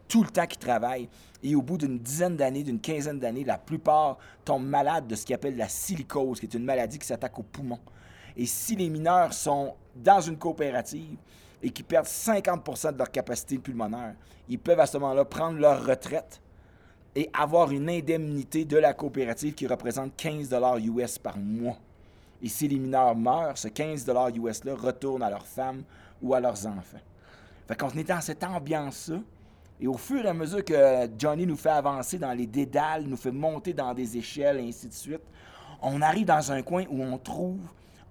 tout 0.09 0.23
le 0.23 0.31
temps 0.31 0.47
qu'ils 0.47 0.59
travaillent. 0.59 1.09
Et 1.43 1.55
au 1.55 1.63
bout 1.63 1.79
d'une 1.79 1.99
dizaine 1.99 2.37
d'années, 2.37 2.65
d'une 2.65 2.81
quinzaine 2.81 3.21
d'années, 3.21 3.45
la 3.45 3.59
plupart 3.59 4.19
tombent 4.45 4.67
malades 4.67 5.07
de 5.07 5.15
ce 5.15 5.25
qu'ils 5.25 5.35
appellent 5.35 5.57
la 5.57 5.69
silicose, 5.69 6.41
qui 6.41 6.47
est 6.47 6.55
une 6.55 6.65
maladie 6.65 6.99
qui 6.99 7.07
s'attaque 7.07 7.39
aux 7.39 7.45
poumons. 7.45 7.79
Et 8.37 8.47
si 8.47 8.75
les 8.75 8.89
mineurs 8.89 9.33
sont 9.33 9.75
dans 9.95 10.21
une 10.21 10.37
coopérative 10.37 11.17
et 11.63 11.71
qui 11.71 11.83
perdent 11.83 12.07
50% 12.07 12.93
de 12.93 12.99
leur 12.99 13.11
capacité 13.11 13.59
pulmonaire, 13.59 14.15
ils 14.49 14.59
peuvent 14.59 14.81
à 14.81 14.87
ce 14.87 14.97
moment-là 14.99 15.25
prendre 15.25 15.59
leur 15.59 15.85
retraite 15.85 16.41
et 17.15 17.29
avoir 17.33 17.71
une 17.73 17.91
indemnité 17.91 18.65
de 18.65 18.77
la 18.77 18.95
coopérative 18.95 19.55
qui 19.55 19.67
représente 19.67 20.17
15 20.17 20.55
US 20.85 21.19
par 21.19 21.37
mois. 21.37 21.77
Et 22.41 22.49
si 22.49 22.69
les 22.69 22.79
mineurs 22.79 23.17
meurent, 23.17 23.59
ce 23.59 23.69
15 23.69 24.07
US-là 24.37 24.75
retourne 24.75 25.23
à 25.23 25.31
leurs 25.31 25.47
femmes 25.47 25.83
ou 26.23 26.35
à 26.35 26.41
leurs 26.41 26.67
enfants. 26.67 27.01
Fait 27.67 27.77
qu'on 27.77 27.91
est 27.91 28.05
dans 28.05 28.21
cette 28.21 28.45
ambiance-là. 28.45 29.19
Et 29.81 29.87
au 29.87 29.97
fur 29.97 30.25
et 30.25 30.29
à 30.29 30.35
mesure 30.35 30.65
que 30.65 31.09
Johnny 31.17 31.47
nous 31.47 31.57
fait 31.57 31.71
avancer 31.71 32.19
dans 32.19 32.33
les 32.33 32.47
dédales, 32.47 33.05
nous 33.05 33.17
fait 33.17 33.31
monter 33.31 33.73
dans 33.73 33.95
des 33.95 34.17
échelles, 34.17 34.59
et 34.59 34.69
ainsi 34.69 34.89
de 34.89 34.93
suite, 34.93 35.23
on 35.81 36.03
arrive 36.03 36.27
dans 36.27 36.51
un 36.51 36.63
coin 36.63 36.85
où 36.91 37.03
on 37.03 37.17
trouve 37.19 37.61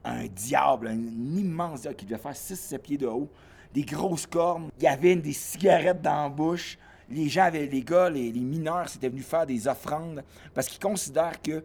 un 0.06 0.26
diable, 0.28 0.88
un 0.88 1.38
immense 1.38 1.82
diable 1.82 1.98
qui 1.98 2.06
devait 2.06 2.22
faire 2.22 2.32
6-7 2.32 2.78
pieds 2.80 2.98
de 2.98 3.08
haut, 3.08 3.30
des 3.74 3.84
grosses 3.84 4.26
cornes. 4.26 4.70
Il 4.78 4.84
y 4.84 4.88
avait 4.88 5.18
des 5.18 5.34
cigarettes 5.34 6.02
dans 6.02 6.24
la 6.24 6.30
bouche. 6.30 6.78
Les 7.10 7.28
gens 7.28 7.44
avaient, 7.44 7.66
les 7.66 7.82
gars, 7.82 8.10
les, 8.10 8.32
les 8.32 8.40
mineurs, 8.40 8.88
s'étaient 8.88 9.10
venus 9.10 9.26
faire 9.26 9.46
des 9.46 9.68
offrandes 9.68 10.24
parce 10.54 10.68
qu'ils 10.70 10.80
considèrent 10.80 11.42
que 11.42 11.64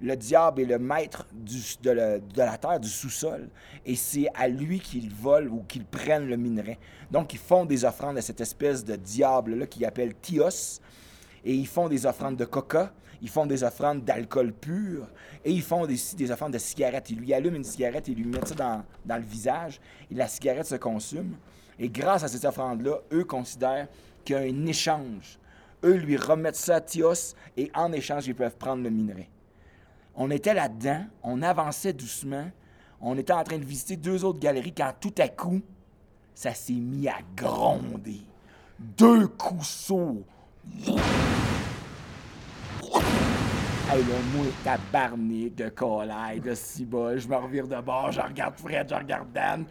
le 0.00 0.16
diable 0.16 0.62
est 0.62 0.66
le 0.66 0.78
maître 0.78 1.26
de, 1.32 1.90
la 1.90 2.58
terre, 2.58 2.80
du 2.80 2.88
sous-sol, 2.88 3.48
et 3.84 3.94
c'est 3.94 4.28
à 4.34 4.48
lui 4.48 4.80
qu'ils 4.80 5.10
volent 5.10 5.50
ou 5.52 5.62
qu'ils 5.62 5.84
prennent 5.84 6.26
le 6.26 6.36
minerai. 6.36 6.78
Donc, 7.10 7.34
ils 7.34 7.38
font 7.38 7.64
des 7.64 7.84
offrandes 7.84 8.16
à 8.16 8.22
cette 8.22 8.40
espèce 8.40 8.84
de 8.84 8.96
diable-là 8.96 9.66
qu'ils 9.66 9.84
appellent 9.84 10.14
Tios, 10.20 10.80
et 11.44 11.54
ils 11.54 11.66
font 11.66 11.88
des 11.88 12.06
offrandes 12.06 12.36
de 12.36 12.44
coca, 12.44 12.92
ils 13.22 13.28
font 13.28 13.44
des 13.44 13.62
offrandes 13.62 14.04
d'alcool 14.04 14.52
pur, 14.52 15.06
et 15.44 15.52
ils 15.52 15.62
font 15.62 15.82
aussi 15.82 16.16
des 16.16 16.30
offrandes 16.30 16.54
de 16.54 16.58
cigarettes. 16.58 17.10
Ils 17.10 17.18
lui 17.18 17.34
allument 17.34 17.56
une 17.56 17.64
cigarette 17.64 18.08
et 18.08 18.14
lui 18.14 18.24
mettent 18.24 18.48
ça 18.48 18.54
dans, 18.54 18.84
dans 19.04 19.16
le 19.16 19.22
visage, 19.22 19.80
et 20.10 20.14
la 20.14 20.28
cigarette 20.28 20.66
se 20.66 20.76
consume. 20.76 21.36
Et 21.78 21.90
grâce 21.90 22.24
à 22.24 22.28
ces 22.28 22.44
offrandes-là, 22.46 23.00
eux 23.12 23.24
considèrent 23.24 23.88
qu'il 24.24 24.36
y 24.36 24.38
a 24.38 24.42
un 24.42 24.66
échange. 24.66 25.38
Eux 25.84 25.96
lui 25.96 26.16
remettent 26.16 26.56
ça 26.56 26.76
à 26.76 26.80
Tios, 26.80 27.34
et 27.56 27.70
en 27.74 27.92
échange, 27.92 28.26
ils 28.26 28.34
peuvent 28.34 28.56
prendre 28.56 28.82
le 28.82 28.90
minerai. 28.90 29.28
On 30.22 30.30
était 30.30 30.52
là-dedans, 30.52 31.06
on 31.22 31.40
avançait 31.40 31.94
doucement, 31.94 32.44
on 33.00 33.16
était 33.16 33.32
en 33.32 33.42
train 33.42 33.56
de 33.56 33.64
visiter 33.64 33.96
deux 33.96 34.22
autres 34.22 34.38
galeries 34.38 34.74
quand 34.74 34.92
tout 35.00 35.14
à 35.16 35.28
coup, 35.28 35.62
ça 36.34 36.52
s'est 36.52 36.74
mis 36.74 37.08
à 37.08 37.16
gronder. 37.34 38.20
Deux 38.78 39.28
coups 39.28 39.66
sourds. 39.66 40.26
Hey, 43.88 44.02
là, 44.04 44.14
moi, 44.34 44.44
tabarnak 44.62 45.54
de 45.54 45.70
colaille, 45.70 46.40
de 46.40 46.54
cibole, 46.54 47.18
je 47.18 47.26
me 47.26 47.36
revire 47.36 47.66
de 47.66 47.80
bord, 47.80 48.12
je 48.12 48.20
regarde 48.20 48.58
Fred, 48.58 48.90
je 48.90 48.94
regarde 48.94 49.32
Dan. 49.32 49.64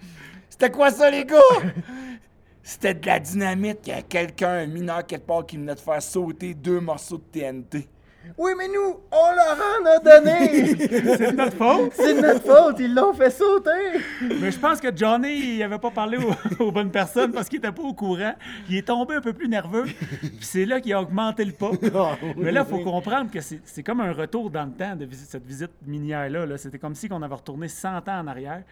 C'était 0.49 0.71
quoi 0.71 0.89
ça, 0.89 1.11
les 1.11 1.25
gars? 1.25 1.37
C'était 2.63 2.95
de 2.95 3.05
la 3.05 3.19
dynamite 3.19 3.81
qu'il 3.81 3.93
y 3.93 3.95
a 3.95 4.01
quelqu'un, 4.01 4.49
un 4.49 4.65
mineur 4.65 5.05
quelque 5.05 5.27
part, 5.27 5.45
qui 5.45 5.57
venait 5.57 5.75
de 5.75 5.79
faire 5.79 6.01
sauter 6.01 6.55
deux 6.55 6.79
morceaux 6.79 7.19
de 7.19 7.39
TNT. 7.39 7.87
Oui, 8.37 8.51
mais 8.57 8.67
nous, 8.67 8.99
on 9.11 9.35
leur 9.35 9.57
en 9.57 9.85
a 9.85 9.99
donné! 9.99 10.75
C'est 10.77 11.31
de 11.31 11.35
notre 11.35 11.57
faute. 11.57 11.91
C'est 11.93 12.13
de 12.15 12.21
notre 12.21 12.41
faute, 12.41 12.75
ils 12.79 12.93
l'ont 12.93 13.13
fait 13.13 13.29
sauter! 13.29 13.99
Mais 14.41 14.51
je 14.51 14.59
pense 14.59 14.79
que 14.79 14.95
Johnny, 14.95 15.55
il 15.55 15.63
avait 15.63 15.79
pas 15.79 15.91
parlé 15.91 16.17
aux, 16.17 16.63
aux 16.63 16.71
bonnes 16.71 16.91
personnes 16.91 17.31
parce 17.31 17.47
qu'il 17.49 17.59
était 17.59 17.71
pas 17.71 17.83
au 17.83 17.93
courant. 17.93 18.35
Il 18.69 18.77
est 18.77 18.87
tombé 18.87 19.15
un 19.15 19.21
peu 19.21 19.33
plus 19.33 19.47
nerveux. 19.47 19.85
Puis 19.85 20.37
c'est 20.41 20.65
là 20.65 20.79
qu'il 20.79 20.93
a 20.93 21.01
augmenté 21.01 21.45
le 21.45 21.53
pas. 21.53 21.71
Mais 22.37 22.51
là, 22.51 22.65
il 22.67 22.69
faut 22.69 22.83
comprendre 22.83 23.31
que 23.31 23.39
c'est 23.41 23.83
comme 23.83 24.01
un 24.01 24.13
retour 24.13 24.49
dans 24.49 24.65
le 24.65 24.71
temps 24.71 24.95
de 24.95 25.07
cette 25.11 25.45
visite 25.45 25.71
minière-là. 25.85 26.45
là. 26.45 26.57
C'était 26.57 26.79
comme 26.79 26.95
si 26.95 27.07
on 27.11 27.21
avait 27.21 27.35
retourné 27.35 27.67
100 27.67 27.89
ans 28.07 28.19
en 28.19 28.27
arrière. 28.27 28.63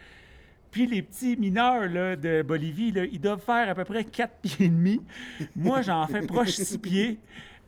Puis 0.71 0.85
les 0.85 1.01
petits 1.01 1.37
mineurs 1.37 1.87
là, 1.87 2.15
de 2.15 2.41
Bolivie, 2.41 2.91
là, 2.91 3.05
ils 3.05 3.19
doivent 3.21 3.41
faire 3.41 3.69
à 3.69 3.75
peu 3.75 3.85
près 3.85 4.03
4 4.03 4.31
pieds 4.41 4.65
et 4.65 4.69
demi. 4.69 5.01
Moi, 5.55 5.81
j'en 5.81 6.05
fais 6.07 6.21
proche 6.21 6.49
6 6.49 6.77
pieds. 6.77 7.19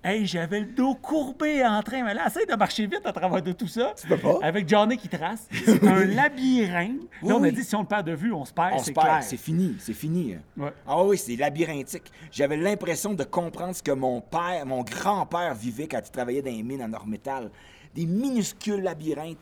Hey, 0.02 0.26
j'avais 0.26 0.62
le 0.62 0.66
dos 0.68 0.96
courbé 0.96 1.66
en 1.66 1.84
train. 1.84 2.06
Mais 2.06 2.14
là, 2.14 2.28
essaye 2.28 2.46
de 2.46 2.56
marcher 2.56 2.86
vite 2.88 3.02
à 3.04 3.12
travers 3.12 3.42
de 3.42 3.52
tout 3.52 3.68
ça. 3.68 3.94
peux 4.08 4.18
pas. 4.18 4.40
Avec 4.42 4.68
Johnny 4.68 4.96
qui 4.98 5.10
trace. 5.10 5.46
C'est 5.66 5.86
un 5.86 6.06
labyrinthe. 6.06 7.02
Oui, 7.22 7.30
là, 7.30 7.36
on 7.36 7.44
a 7.44 7.48
oui. 7.48 7.52
dit 7.52 7.64
si 7.66 7.76
on 7.76 7.82
le 7.82 7.88
perd 7.88 8.08
de 8.08 8.14
vue, 8.14 8.32
on 8.32 8.46
se 8.46 8.54
perd. 8.54 8.76
On 8.76 8.80
se 8.80 8.92
perd, 8.92 9.24
c'est 9.24 9.36
fini, 9.36 9.76
c'est 9.80 9.94
fini. 9.94 10.38
Ouais. 10.56 10.72
Ah 10.88 11.04
oui, 11.04 11.18
c'est 11.18 11.36
labyrinthique. 11.36 12.10
J'avais 12.32 12.56
l'impression 12.56 13.14
de 13.14 13.24
comprendre 13.26 13.76
ce 13.76 13.84
que 13.84 13.92
mon 13.92 14.22
père, 14.22 14.66
mon 14.66 14.84
grand-père 14.84 15.54
vivait 15.54 15.88
quand 15.88 16.00
il 16.04 16.12
travaillait 16.12 16.42
dans 16.42 16.52
les 16.52 16.64
mines 16.64 16.82
en 16.82 16.94
or 16.94 17.06
métal. 17.06 17.52
Des 17.94 18.06
minuscules 18.06 18.82
labyrinthes, 18.82 19.40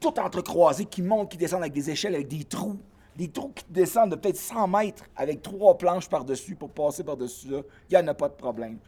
tout 0.00 0.18
entrecroisés, 0.18 0.86
qui 0.86 1.02
montent, 1.02 1.30
qui 1.30 1.36
descendent 1.36 1.62
avec 1.62 1.74
des 1.74 1.90
échelles, 1.90 2.16
avec 2.16 2.26
des 2.26 2.42
trous. 2.42 2.78
Des 3.14 3.28
trous 3.28 3.52
qui 3.54 3.64
descendent 3.68 4.10
de 4.10 4.16
peut-être 4.16 4.38
100 4.38 4.66
mètres 4.66 5.04
avec 5.14 5.42
trois 5.42 5.78
planches 5.78 6.08
par-dessus 6.08 6.56
pour 6.56 6.70
passer 6.70 7.04
par-dessus 7.04 7.48
là. 7.50 7.60
Il 7.88 7.96
n'y 7.96 8.02
en 8.02 8.08
a 8.08 8.14
pas 8.14 8.28
de 8.28 8.34
problème. 8.34 8.78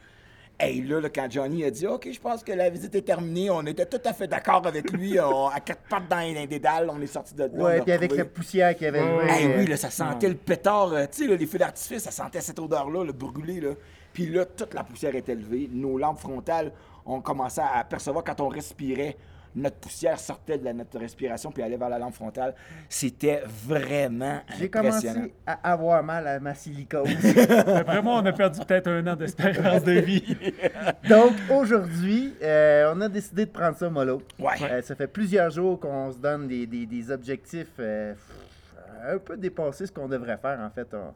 Et 0.59 0.81
là, 0.81 1.01
là, 1.01 1.09
quand 1.09 1.29
Johnny 1.29 1.65
a 1.65 1.71
dit 1.71 1.85
OK, 1.85 2.07
je 2.11 2.19
pense 2.19 2.43
que 2.43 2.53
la 2.53 2.69
visite 2.69 2.95
est 2.95 3.01
terminée, 3.01 3.49
on 3.49 3.61
était 3.65 3.85
tout 3.85 3.99
à 4.05 4.13
fait 4.13 4.27
d'accord 4.27 4.65
avec 4.65 4.89
lui. 4.91 5.19
on- 5.19 5.47
à 5.47 5.59
quatre 5.59 5.81
pattes 5.89 6.07
dans 6.09 6.19
les, 6.19 6.47
dédales, 6.47 6.89
on 6.89 7.01
est 7.01 7.07
sorti 7.07 7.33
de 7.35 7.43
là. 7.43 7.49
Ouais, 7.51 7.77
l'a 7.77 7.83
puis 7.83 7.91
avec 7.91 8.15
la 8.15 8.25
poussière 8.25 8.73
qu'il 8.75 8.85
y 8.85 8.87
avait 8.87 9.01
levé, 9.01 9.29
Hey, 9.31 9.53
oui, 9.57 9.67
là, 9.67 9.75
ça 9.75 9.89
sentait 9.89 10.29
le 10.29 10.35
pétard, 10.35 10.93
euh, 10.93 11.05
tu 11.11 11.27
sais, 11.27 11.37
les 11.37 11.45
feux 11.45 11.57
d'artifice, 11.57 12.03
ça 12.03 12.11
sentait 12.11 12.39
cette 12.41 12.59
odeur-là, 12.59 13.03
le 13.03 13.11
brûlé, 13.11 13.59
là. 13.59 13.71
Puis 14.13 14.27
là, 14.27 14.45
toute 14.45 14.73
la 14.73 14.85
poussière 14.85 15.13
était 15.13 15.35
levée. 15.35 15.69
Nos 15.71 15.97
lampes 15.97 16.19
frontales, 16.19 16.71
on 17.05 17.19
commençait 17.19 17.61
à 17.61 17.79
apercevoir 17.79 18.23
quand 18.23 18.39
on 18.39 18.47
respirait, 18.47 19.17
notre 19.55 19.77
poussière 19.77 20.19
sortait 20.19 20.57
de 20.57 20.65
la, 20.65 20.73
notre 20.73 20.99
respiration 20.99 21.51
puis 21.51 21.63
allait 21.63 21.77
vers 21.77 21.89
la 21.89 21.97
lampe 21.99 22.13
frontale. 22.13 22.53
C'était 22.89 23.41
vraiment 23.47 24.41
J'ai 24.59 24.69
commencé 24.69 25.09
à 25.47 25.71
avoir 25.71 26.03
mal 26.03 26.27
à 26.27 26.39
ma 26.39 26.53
silicose. 26.53 27.07
Moi, 28.03 28.13
on 28.21 28.25
a 28.25 28.33
perdu 28.33 28.59
peut-être 28.65 28.87
un 28.87 29.05
an 29.07 29.15
d'espérance 29.15 29.83
de 29.83 29.93
vie. 29.93 30.37
Donc 31.09 31.33
aujourd'hui, 31.49 32.33
euh, 32.43 32.93
on 32.95 33.01
a 33.01 33.07
décidé 33.09 33.45
de 33.45 33.51
prendre 33.51 33.77
ça 33.77 33.89
mollo. 33.89 34.21
Ouais. 34.39 34.53
Euh, 34.63 34.81
ça 34.81 34.95
fait 34.95 35.07
plusieurs 35.07 35.49
jours 35.49 35.79
qu'on 35.79 36.11
se 36.11 36.17
donne 36.17 36.47
des, 36.47 36.65
des- 36.67 36.85
des 36.85 37.11
objectifs 37.11 37.67
euh, 37.79 38.13
un 39.07 39.17
peu 39.17 39.37
dépassés 39.37 39.85
ce 39.87 39.91
qu'on 39.91 40.07
devrait 40.07 40.37
faire 40.37 40.59
en 40.59 40.69
fait. 40.69 40.87
On, 40.93 41.13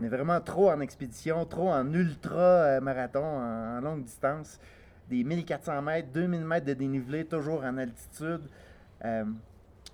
on 0.00 0.04
est 0.04 0.08
vraiment 0.08 0.40
trop 0.40 0.70
en 0.70 0.80
expédition, 0.80 1.44
trop 1.44 1.68
en 1.70 1.92
ultra 1.92 2.38
euh, 2.38 2.80
marathon, 2.80 3.22
en, 3.24 3.76
en 3.76 3.80
longue 3.80 4.04
distance. 4.04 4.58
Des 5.08 5.24
1400 5.24 5.82
mètres, 5.82 6.08
2000 6.12 6.40
mètres 6.44 6.66
de 6.66 6.74
dénivelé, 6.74 7.24
toujours 7.24 7.62
en 7.64 7.76
altitude. 7.78 8.40
Euh, 9.04 9.24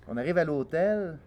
on 0.07 0.17
arrive 0.17 0.37
à 0.37 0.43
l'hôtel 0.43 1.17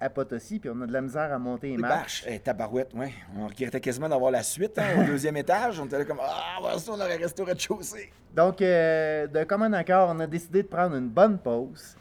à 0.00 0.08
Potosi, 0.10 0.60
puis 0.60 0.70
on 0.72 0.80
a 0.82 0.86
de 0.86 0.92
la 0.92 1.00
misère 1.00 1.32
à 1.32 1.38
monter 1.38 1.68
les 1.70 1.76
Les 1.76 1.82
marches. 1.82 2.24
marches, 2.24 2.24
eh, 2.28 2.38
tabarouette, 2.38 2.94
ouais. 2.94 3.12
On 3.36 3.48
regrettait 3.48 3.80
quasiment 3.80 4.08
d'avoir 4.08 4.30
la 4.30 4.42
suite 4.44 4.78
hein, 4.78 5.00
au 5.00 5.04
deuxième 5.04 5.36
étage. 5.44 5.80
On 5.80 5.86
était 5.86 5.98
là 5.98 6.04
comme 6.04 6.20
Ah, 6.22 6.58
voilà 6.60 6.78
ça, 6.78 6.92
on 6.92 7.00
aurait 7.00 7.16
resté 7.16 7.42
au 7.42 7.44
rez-de-chaussée. 7.44 8.12
Donc, 8.34 8.62
euh, 8.62 9.26
de 9.26 9.42
commun 9.44 9.72
accord, 9.72 10.10
on 10.14 10.20
a 10.20 10.26
décidé 10.26 10.62
de 10.62 10.68
prendre 10.68 10.94
une 10.94 11.08
bonne 11.08 11.38
pause 11.38 11.96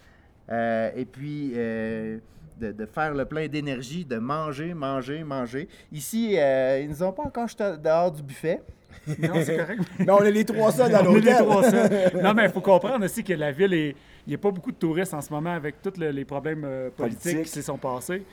euh, 0.50 0.92
et 0.96 1.06
puis 1.06 1.54
euh, 1.56 2.20
de, 2.60 2.72
de 2.72 2.86
faire 2.86 3.16
le 3.16 3.26
plein 3.26 3.48
d'énergie, 3.48 4.06
de 4.06 4.18
manger, 4.18 4.76
manger, 4.76 5.24
manger. 5.24 5.68
Ici, 5.92 6.34
ils 6.34 6.88
nous 6.90 7.02
ont 7.02 7.12
pas 7.14 7.24
encore 7.24 7.48
jeté 7.48 7.78
dehors 7.78 8.12
du 8.12 8.22
buffet. 8.22 8.62
Non, 9.08 9.30
c'est 9.44 9.58
correct. 9.58 9.82
Mais 10.00 10.10
on 10.12 10.24
est 10.24 10.32
les 10.32 10.46
trois 10.46 10.72
seuls 10.72 10.92
dans 10.92 11.06
On 11.06 11.16
est 11.16 11.20
les 11.22 11.32
l'hôtel. 11.32 11.46
300. 11.46 11.78
Non, 12.24 12.34
mais 12.34 12.46
il 12.46 12.52
faut 12.52 12.62
comprendre 12.62 13.04
aussi 13.06 13.24
que 13.24 13.34
la 13.34 13.52
ville, 13.52 13.74
est... 13.74 13.90
il 14.26 14.30
n'y 14.30 14.36
a 14.36 14.38
pas 14.38 14.52
beaucoup 14.52 14.72
de 14.72 14.78
touristes 14.78 15.14
en 15.14 15.22
ce 15.22 15.32
moment 15.32 15.54
avec 15.54 15.82
tous 15.82 16.00
le- 16.00 16.10
les 16.12 16.26
problèmes 16.26 16.64
euh, 16.66 16.90
politiques 16.90 17.22
Politique. 17.24 17.44
qui 17.46 17.50
se 17.52 17.62
sont 17.62 17.78
passés. 17.78 18.24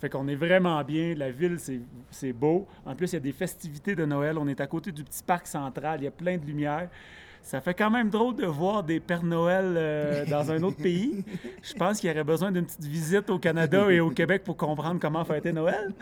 Fait 0.00 0.08
qu'on 0.08 0.26
est 0.28 0.34
vraiment 0.34 0.82
bien. 0.82 1.14
La 1.16 1.30
ville, 1.30 1.56
c'est- 1.58 1.80
c'est 2.10 2.32
beau. 2.32 2.66
En 2.84 2.94
plus, 2.94 3.12
il 3.12 3.14
y 3.14 3.16
a 3.16 3.20
des 3.20 3.32
festivités 3.32 3.94
de 3.94 4.04
Noël. 4.04 4.36
On 4.38 4.48
est 4.48 4.60
à 4.60 4.66
côté 4.66 4.90
du 4.92 5.04
petit 5.04 5.22
parc 5.22 5.46
central. 5.46 6.00
Il 6.00 6.04
y 6.04 6.08
a 6.08 6.10
plein 6.10 6.36
de 6.36 6.44
lumière. 6.44 6.88
Ça 7.42 7.60
fait 7.60 7.74
quand 7.74 7.90
même 7.90 8.08
drôle 8.08 8.34
de 8.36 8.46
voir 8.46 8.82
des 8.82 9.00
Pères 9.00 9.22
Noël 9.22 9.74
euh, 9.76 10.24
dans 10.30 10.50
un 10.50 10.62
autre 10.62 10.78
pays. 10.78 11.22
Je 11.62 11.74
pense 11.74 12.00
qu'il 12.00 12.08
y 12.08 12.12
aurait 12.12 12.24
besoin 12.24 12.50
d'une 12.50 12.64
petite 12.64 12.84
visite 12.86 13.28
au 13.28 13.38
Canada 13.38 13.90
et 13.90 14.00
au 14.00 14.08
Québec 14.10 14.42
pour 14.44 14.56
comprendre 14.56 14.98
comment 14.98 15.22
fêter 15.26 15.52
Noël. 15.52 15.92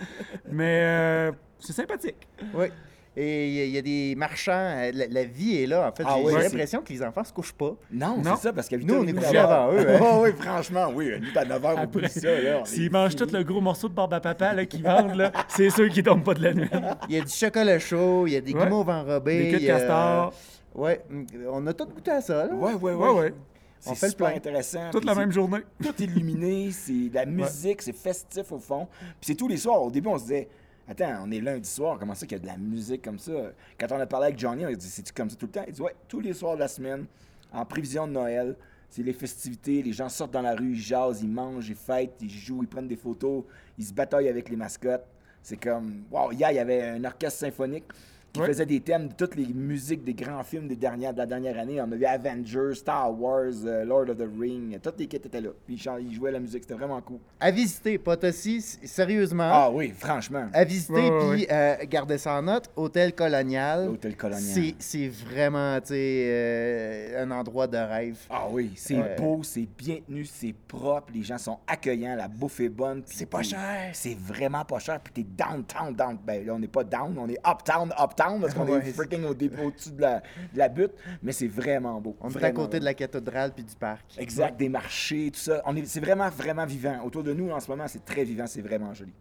Mais 0.51 0.83
euh, 0.85 1.33
c'est 1.59 1.73
sympathique. 1.73 2.29
Oui. 2.55 2.67
Et 3.15 3.49
il 3.49 3.55
y 3.55 3.61
a- 3.61 3.65
il 3.65 3.71
y, 3.73 3.79
a 3.79 3.83
des 3.83 4.15
marchands. 4.17 4.53
euh, 4.55 4.91
La, 4.95 5.07
la 5.07 5.25
vie 5.25 5.63
est 5.63 5.67
là. 5.67 5.87
En 5.87 5.93
fait, 5.95 6.03
Ah 6.07 6.15
j'ai 6.17 6.25
ouais, 6.25 6.33
j'ai 6.33 6.39
c'est- 6.39 6.45
l'impression 6.45 6.81
que 6.81 6.93
les 6.95 7.03
enfants 7.03 7.23
se 7.25 7.33
couchent 7.33 7.53
pas. 7.53 7.75
Non, 7.93 8.17
Non. 8.17 8.37
c'est 8.37 8.43
ça, 8.45 8.53
parce 8.55 8.71
Nous, 8.73 8.95
on 8.95 9.07
est 9.07 9.13
couchés 9.13 9.37
avant 9.37 9.71
eux, 9.73 9.87
hein. 9.87 9.99
Oh, 10.03 10.21
oui, 10.25 10.31
franchement, 10.39 10.91
oui. 10.95 11.11
Nous, 11.21 11.39
à 11.39 11.45
9 11.45 11.63
h, 11.63 11.67
on 11.67 11.69
Après, 11.77 11.85
oublie 11.99 12.09
ça. 12.09 12.65
S'ils 12.65 12.87
est 12.87 12.89
mangent 12.91 13.15
tout 13.17 13.29
le 13.31 13.43
gros 13.45 13.61
morceau 13.61 13.89
de 13.91 13.95
barbe 13.95 14.15
à 14.15 14.21
papa 14.21 14.55
là, 14.55 14.65
qu'ils 14.65 14.83
vendent, 14.83 15.15
là, 15.15 15.31
c'est 15.49 15.69
ceux 15.69 15.89
qui 15.89 16.03
tombent 16.03 16.25
pas 16.25 16.33
de 16.33 16.43
la 16.43 16.55
nuit. 16.55 16.71
Il 17.11 17.17
y 17.17 17.19
a 17.21 17.25
du 17.25 17.31
chocolat 17.31 17.79
chaud, 17.79 18.27
il 18.27 18.33
y 18.33 18.37
a 18.37 18.41
des 18.41 18.55
Ouais. 18.55 18.65
guimauves 18.65 18.89
enrobés. 18.89 19.43
Des 19.45 19.51
queues 19.53 19.61
de 19.61 19.67
castor. 19.67 20.33
Ouais, 20.75 21.03
on 21.51 21.67
a 21.67 21.75
tout 21.75 21.85
goûté 21.85 22.13
à 22.13 22.23
ça. 22.23 22.47
Là. 22.47 22.55
Ouais, 22.55 22.73
ouais, 22.73 22.93
ouais. 22.95 22.95
Ouais, 22.95 23.21
ouais. 23.21 23.35
C'est 23.79 23.91
On 23.91 23.95
fait 23.95 24.07
le 24.07 24.11
super 24.13 24.27
plein. 24.29 24.37
intéressant. 24.37 24.91
Toute 24.91 25.05
la 25.05 25.15
même 25.15 25.33
journée. 25.33 25.59
Tout 25.83 25.93
illuminé, 26.03 26.71
c'est 26.71 27.11
de 27.11 27.15
la 27.15 27.27
musique, 27.27 27.83
c'est 27.83 27.93
festif 27.95 28.51
au 28.53 28.59
fond. 28.59 28.87
Puis 29.21 29.27
c'est 29.27 29.35
tous 29.35 29.49
les 29.49 29.57
soirs. 29.59 29.83
Au 29.83 29.91
début, 29.91 30.09
on 30.09 30.17
se 30.19 30.23
disait, 30.23 30.49
attends, 30.89 31.25
on 31.25 31.31
est 31.31 31.41
lundi 31.41 31.69
soir, 31.69 31.99
comment 31.99 32.15
ça 32.15 32.27
qu'il 32.27 32.39
y 32.39 32.41
a 32.41 32.43
de 32.43 32.47
la 32.47 32.57
musique 32.57 33.03
comme 33.03 33.19
ça? 33.19 33.33
Quand 33.79 33.87
on 33.91 34.01
a 34.01 34.07
parlé 34.07 34.27
avec 34.27 34.39
Johnny, 34.39 34.65
on 34.65 34.69
a 34.69 34.75
dit, 34.75 34.89
c'est-tu 34.89 35.13
comme 35.13 35.31
ça 35.31 35.37
tout 35.37 35.47
le 35.47 35.53
temps? 35.53 35.65
Il 35.67 35.73
dit, 35.73 35.81
ouais, 35.81 35.95
tous 36.09 36.21
les 36.21 36.33
soirs 36.33 36.55
de 36.55 36.61
la 36.61 36.69
semaine, 36.69 37.07
en 37.53 37.65
prévision 37.65 38.07
de 38.07 38.13
Noël. 38.13 38.57
C'est 38.89 39.03
les 39.03 39.15
festivités, 39.15 39.83
les 39.83 39.95
gens 39.95 40.11
sortent 40.11 40.33
dans 40.33 40.43
la 40.43 40.55
rue, 40.55 40.73
ils 40.73 40.81
jasent, 40.81 41.23
ils 41.23 41.29
mangent, 41.29 41.67
ils 41.67 41.75
fêtent, 41.75 42.17
ils 42.21 42.29
jouent, 42.29 42.63
ils 42.63 42.69
prennent 42.69 42.89
des 42.89 42.97
photos, 42.97 43.45
ils 43.79 43.87
se 43.87 43.93
bataillent 43.95 44.29
avec 44.29 44.51
les 44.51 44.57
mascottes. 44.57 45.07
C'est 45.43 45.57
comme, 45.57 46.05
wow, 46.11 46.31
hier, 46.31 46.51
il 46.51 46.57
y 46.57 46.59
avait 46.59 46.83
un 46.83 47.05
orchestre 47.05 47.41
symphonique 47.41 47.87
qui 48.33 48.41
Ouais. 48.41 48.47
faisait 48.47 48.65
des 48.67 48.81
thèmes 48.81 49.09
de 49.09 49.13
toutes 49.15 49.35
les 49.37 49.47
musiques 49.53 50.05
des 50.05 50.15
grands 50.15 50.43
films 50.43 50.67
des 50.67 50.77
dernières, 50.77 51.13
de 51.13 51.19
la 51.19 51.27
dernière 51.27 51.59
année. 51.59 51.81
On 51.83 51.93
avait 51.93 52.07
Avengers, 52.07 52.75
Star 52.75 53.13
Wars, 53.21 53.53
euh, 53.67 53.85
Lord 53.85 54.09
of 54.09 54.17
the 54.17 54.29
Ring, 54.41 54.79
toutes 54.83 54.99
les 54.99 55.07
kits 55.07 55.17
étaient 55.17 55.41
là. 55.41 55.51
Puis 55.67 55.75
ils 56.01 56.15
jouaient 56.15 56.33
la 56.33 56.41
musique, 56.41 56.63
c'était 56.63 56.75
vraiment 56.75 57.01
cool. 57.03 57.19
À 57.41 57.51
visiter, 57.51 57.99
Potosi, 57.99 58.61
sérieusement. 58.63 59.51
Ah 59.53 59.71
oui, 59.71 59.93
franchement. 59.97 60.47
À 60.53 60.65
visiter, 60.65 60.93
Ouais, 60.95 61.11
ouais, 61.11 61.35
puis 61.37 61.47
euh, 61.51 61.75
gardez 61.89 62.17
ça 62.19 62.35
en 62.39 62.43
note. 62.43 62.71
Hôtel 62.77 63.15
Colonial. 63.15 63.87
L'hôtel 63.87 64.17
colonial. 64.17 64.73
C'est- 64.79 65.09
vraiment, 65.09 65.79
tu 65.81 65.89
sais, 65.89 66.25
euh, 66.27 67.23
un 67.25 67.31
endroit 67.31 67.67
de 67.67 67.77
rêve. 67.77 68.19
Ah 68.31 68.47
oui, 68.51 68.73
c'est 68.77 68.97
Euh, 68.97 69.17
beau, 69.17 69.43
c'est 69.43 69.67
bien 69.77 69.99
tenu, 70.07 70.25
c'est 70.25 70.55
propre, 70.69 71.13
les 71.15 71.23
gens 71.23 71.39
sont 71.39 71.59
accueillants, 71.67 72.15
la 72.17 72.29
bouffe 72.29 72.61
est 72.61 72.69
bonne. 72.69 73.03
C'est 73.07 73.27
pas 73.27 73.43
cher. 73.43 73.91
C'est 73.93 74.17
vraiment 74.17 74.65
pas 74.65 74.79
cher, 74.79 75.01
puis 75.01 75.13
t'es 75.13 75.23
downtown, 75.45 75.95
down. 75.95 76.19
Ben 76.25 76.45
là, 76.47 76.55
on 76.55 76.59
n'est 76.59 76.69
pas 76.69 76.85
down, 76.85 77.15
on 77.19 77.29
est 77.29 77.39
uptown, 77.47 77.93
uptown, 78.01 78.22
parce 78.41 78.55
qu'on 78.55 78.67
Ouais, 78.67 78.79
est 78.79 78.85
c'est- 78.87 78.93
freaking 78.93 79.25
au 79.25 79.31
au-dessus 79.31 79.91
de 79.93 80.01
la, 80.01 80.21
de 80.53 80.59
la 80.59 80.69
butte, 80.69 80.93
mais 81.23 81.33
c'est 81.33 81.49
vraiment 81.49 82.01
beau. 82.01 82.17
On 82.21 82.31
est 82.31 82.45
à 82.45 82.51
côté 82.53 82.79
de 82.81 82.85
la 82.85 82.95
cathédrale 82.95 83.53
puis 83.53 83.65
du 83.65 83.75
parc. 83.75 84.05
Exact, 84.19 84.57
des 84.59 84.69
marchés, 84.69 85.31
tout 85.33 85.41
ça. 85.41 85.63
On 85.67 85.75
est, 85.77 85.85
c'est 85.87 86.01
vraiment, 86.01 86.29
vraiment 86.31 86.65
vivant. 86.67 87.01
Autour 87.05 87.23
de 87.23 87.33
nous, 87.33 87.51
en 87.51 87.61
ce 87.61 87.69
moment, 87.71 87.85
c'est 87.89 88.05
très 88.05 88.25
vivant, 88.25 88.47
c'est 88.47 88.63
vraiment 88.63 88.93
joli. 88.95 89.13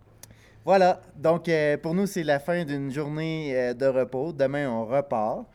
Voilà. 0.64 1.02
Donc, 1.16 1.50
euh, 1.50 1.78
pour 1.78 1.94
nous, 1.96 2.06
c'est 2.06 2.24
la 2.24 2.40
fin 2.40 2.64
d'une 2.64 2.92
journée 2.92 3.52
euh, 3.56 3.74
de 3.74 3.88
repos. 3.88 4.32
Demain, 4.32 4.70
on 4.70 4.86
repart. 4.86 5.46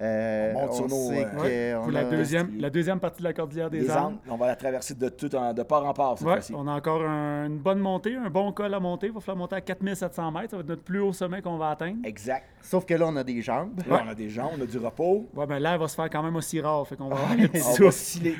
Euh, 0.00 0.52
On 0.54 0.60
monte 0.60 0.72
sur 0.74 0.88
nos, 0.88 1.08
sait 1.08 1.24
euh, 1.24 1.28
que 1.30 1.40
Ouais, 1.40 1.74
on 1.76 1.82
pour 1.82 1.90
la 1.90 2.00
a- 2.00 2.04
deuxième, 2.04 2.60
la 2.60 2.70
deuxième 2.70 3.00
partie 3.00 3.18
de 3.18 3.24
la 3.24 3.32
cordillère 3.32 3.68
des 3.68 3.90
Andes. 3.90 3.98
Andes, 3.98 4.18
on 4.30 4.36
va 4.36 4.46
la 4.46 4.54
traverser 4.54 4.94
de 4.94 5.08
tout 5.08 5.34
en, 5.34 5.52
de 5.52 5.62
part 5.64 5.84
en 5.84 5.92
part 5.92 6.16
cette 6.16 6.26
Ouais, 6.28 6.34
fois-ci. 6.34 6.52
on 6.56 6.68
a 6.68 6.72
encore 6.72 7.02
un- 7.02 7.46
une 7.46 7.58
bonne 7.58 7.80
montée, 7.80 8.14
un 8.14 8.30
bon 8.30 8.52
col 8.52 8.72
à 8.74 8.78
monter. 8.78 9.08
Il 9.08 9.12
va 9.12 9.18
falloir 9.18 9.38
monter 9.38 9.56
à 9.56 9.60
4700 9.60 10.30
mètres. 10.30 10.50
Ça 10.50 10.56
va 10.56 10.60
être 10.62 10.68
notre 10.68 10.82
plus 10.84 11.00
haut 11.00 11.12
sommet 11.12 11.42
qu'on 11.42 11.56
va 11.56 11.70
atteindre. 11.70 11.96
Exact. 12.04 12.44
Sauf 12.62 12.84
que 12.84 12.94
là, 12.94 13.06
on 13.08 13.16
a 13.16 13.24
des 13.24 13.42
jambes. 13.42 13.80
Là, 13.88 14.02
on 14.06 14.08
a 14.08 14.14
des 14.14 14.28
gens, 14.28 14.52
on 14.56 14.62
a 14.62 14.66
du 14.66 14.78
repos. 14.78 15.26
Ouais, 15.34 15.46
ben 15.46 15.58
l'air 15.58 15.76
va 15.78 15.88
se 15.88 15.96
faire 15.96 16.08
quand 16.10 16.22
même 16.22 16.36
aussi 16.36 16.60
rare. 16.60 16.86
Fait 16.86 16.94
qu'on 16.94 17.08
va 17.08 17.16
avoir 17.16 17.34
le 17.36 17.48
petit 17.48 17.62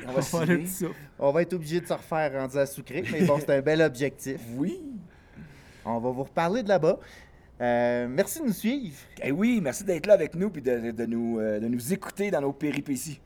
On 0.07 0.11
va 0.13 0.21
on 0.21 0.21
On. 0.21 0.87
On 1.19 1.39
être 1.41 1.53
obligé 1.53 1.81
de 1.81 1.87
se 1.87 1.93
refaire 1.93 2.31
rendu 2.39 2.57
à 2.57 2.65
sucré. 2.65 3.03
Mais 3.11 3.23
bon, 3.25 3.37
c'est 3.37 3.53
un 3.53 3.61
bel 3.61 3.81
objectif. 3.81 4.39
Oui. 4.55 4.81
On 5.85 5.99
va 5.99 6.09
vous 6.09 6.23
reparler 6.23 6.63
de 6.63 6.69
là-bas. 6.69 6.97
Euh, 7.61 8.07
merci 8.09 8.39
de 8.39 8.45
nous 8.45 8.53
suivre. 8.53 8.95
Eh 9.21 9.31
oui, 9.31 9.59
merci 9.61 9.83
d'être 9.83 10.05
là 10.07 10.13
avec 10.13 10.33
nous 10.35 10.51
et 10.55 10.61
de, 10.61 10.91
de 10.91 11.05
nous, 11.05 11.39
euh, 11.39 11.59
de 11.59 11.67
nous 11.67 11.91
écouter 11.93 12.31
dans 12.31 12.41
nos 12.41 12.53
péripéties. 12.53 13.19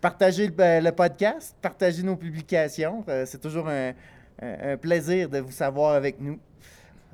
Partagez 0.00 0.46
le, 0.46 0.54
euh, 0.60 0.80
le 0.80 0.92
podcast, 0.92 1.56
partagez 1.60 2.02
nos 2.02 2.16
publications. 2.16 3.02
Euh, 3.08 3.24
c'est 3.26 3.40
toujours 3.40 3.68
un, 3.68 3.92
un- 4.42 4.72
un 4.72 4.76
plaisir 4.76 5.28
de 5.28 5.38
vous 5.38 5.50
savoir 5.52 5.94
avec 5.94 6.20
nous. 6.20 6.38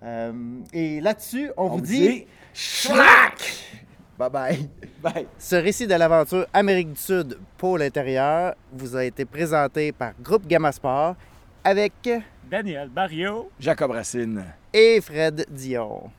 Euh, 0.03 0.33
et 0.73 1.01
là-dessus, 1.01 1.51
on, 1.57 1.69
vous 1.69 1.81
dit, 1.81 2.27
Schlack! 2.53 3.55
bye 4.19 4.29
bye. 4.31 4.69
Bye. 5.01 5.27
Ce 5.39 5.57
récit 5.57 5.87
de 5.87 5.95
l'aventure 5.95 6.47
Amérique 6.53 6.93
du 6.93 7.01
Sud 7.01 7.39
pôle 7.57 7.83
intérieur 7.83 8.55
vous 8.73 8.97
a 8.97 9.05
été 9.05 9.25
présenté 9.25 9.93
par 9.93 10.13
Groupe 10.21 10.47
Gamma 10.47 10.73
Sport 10.73 11.15
avec 11.63 11.93
Daniel 12.51 12.89
Barrio. 12.91 13.49
Jacob 13.61 13.93
Racine. 13.93 14.45
et 14.73 15.01
Fred 15.01 15.47
Dion. 15.51 16.11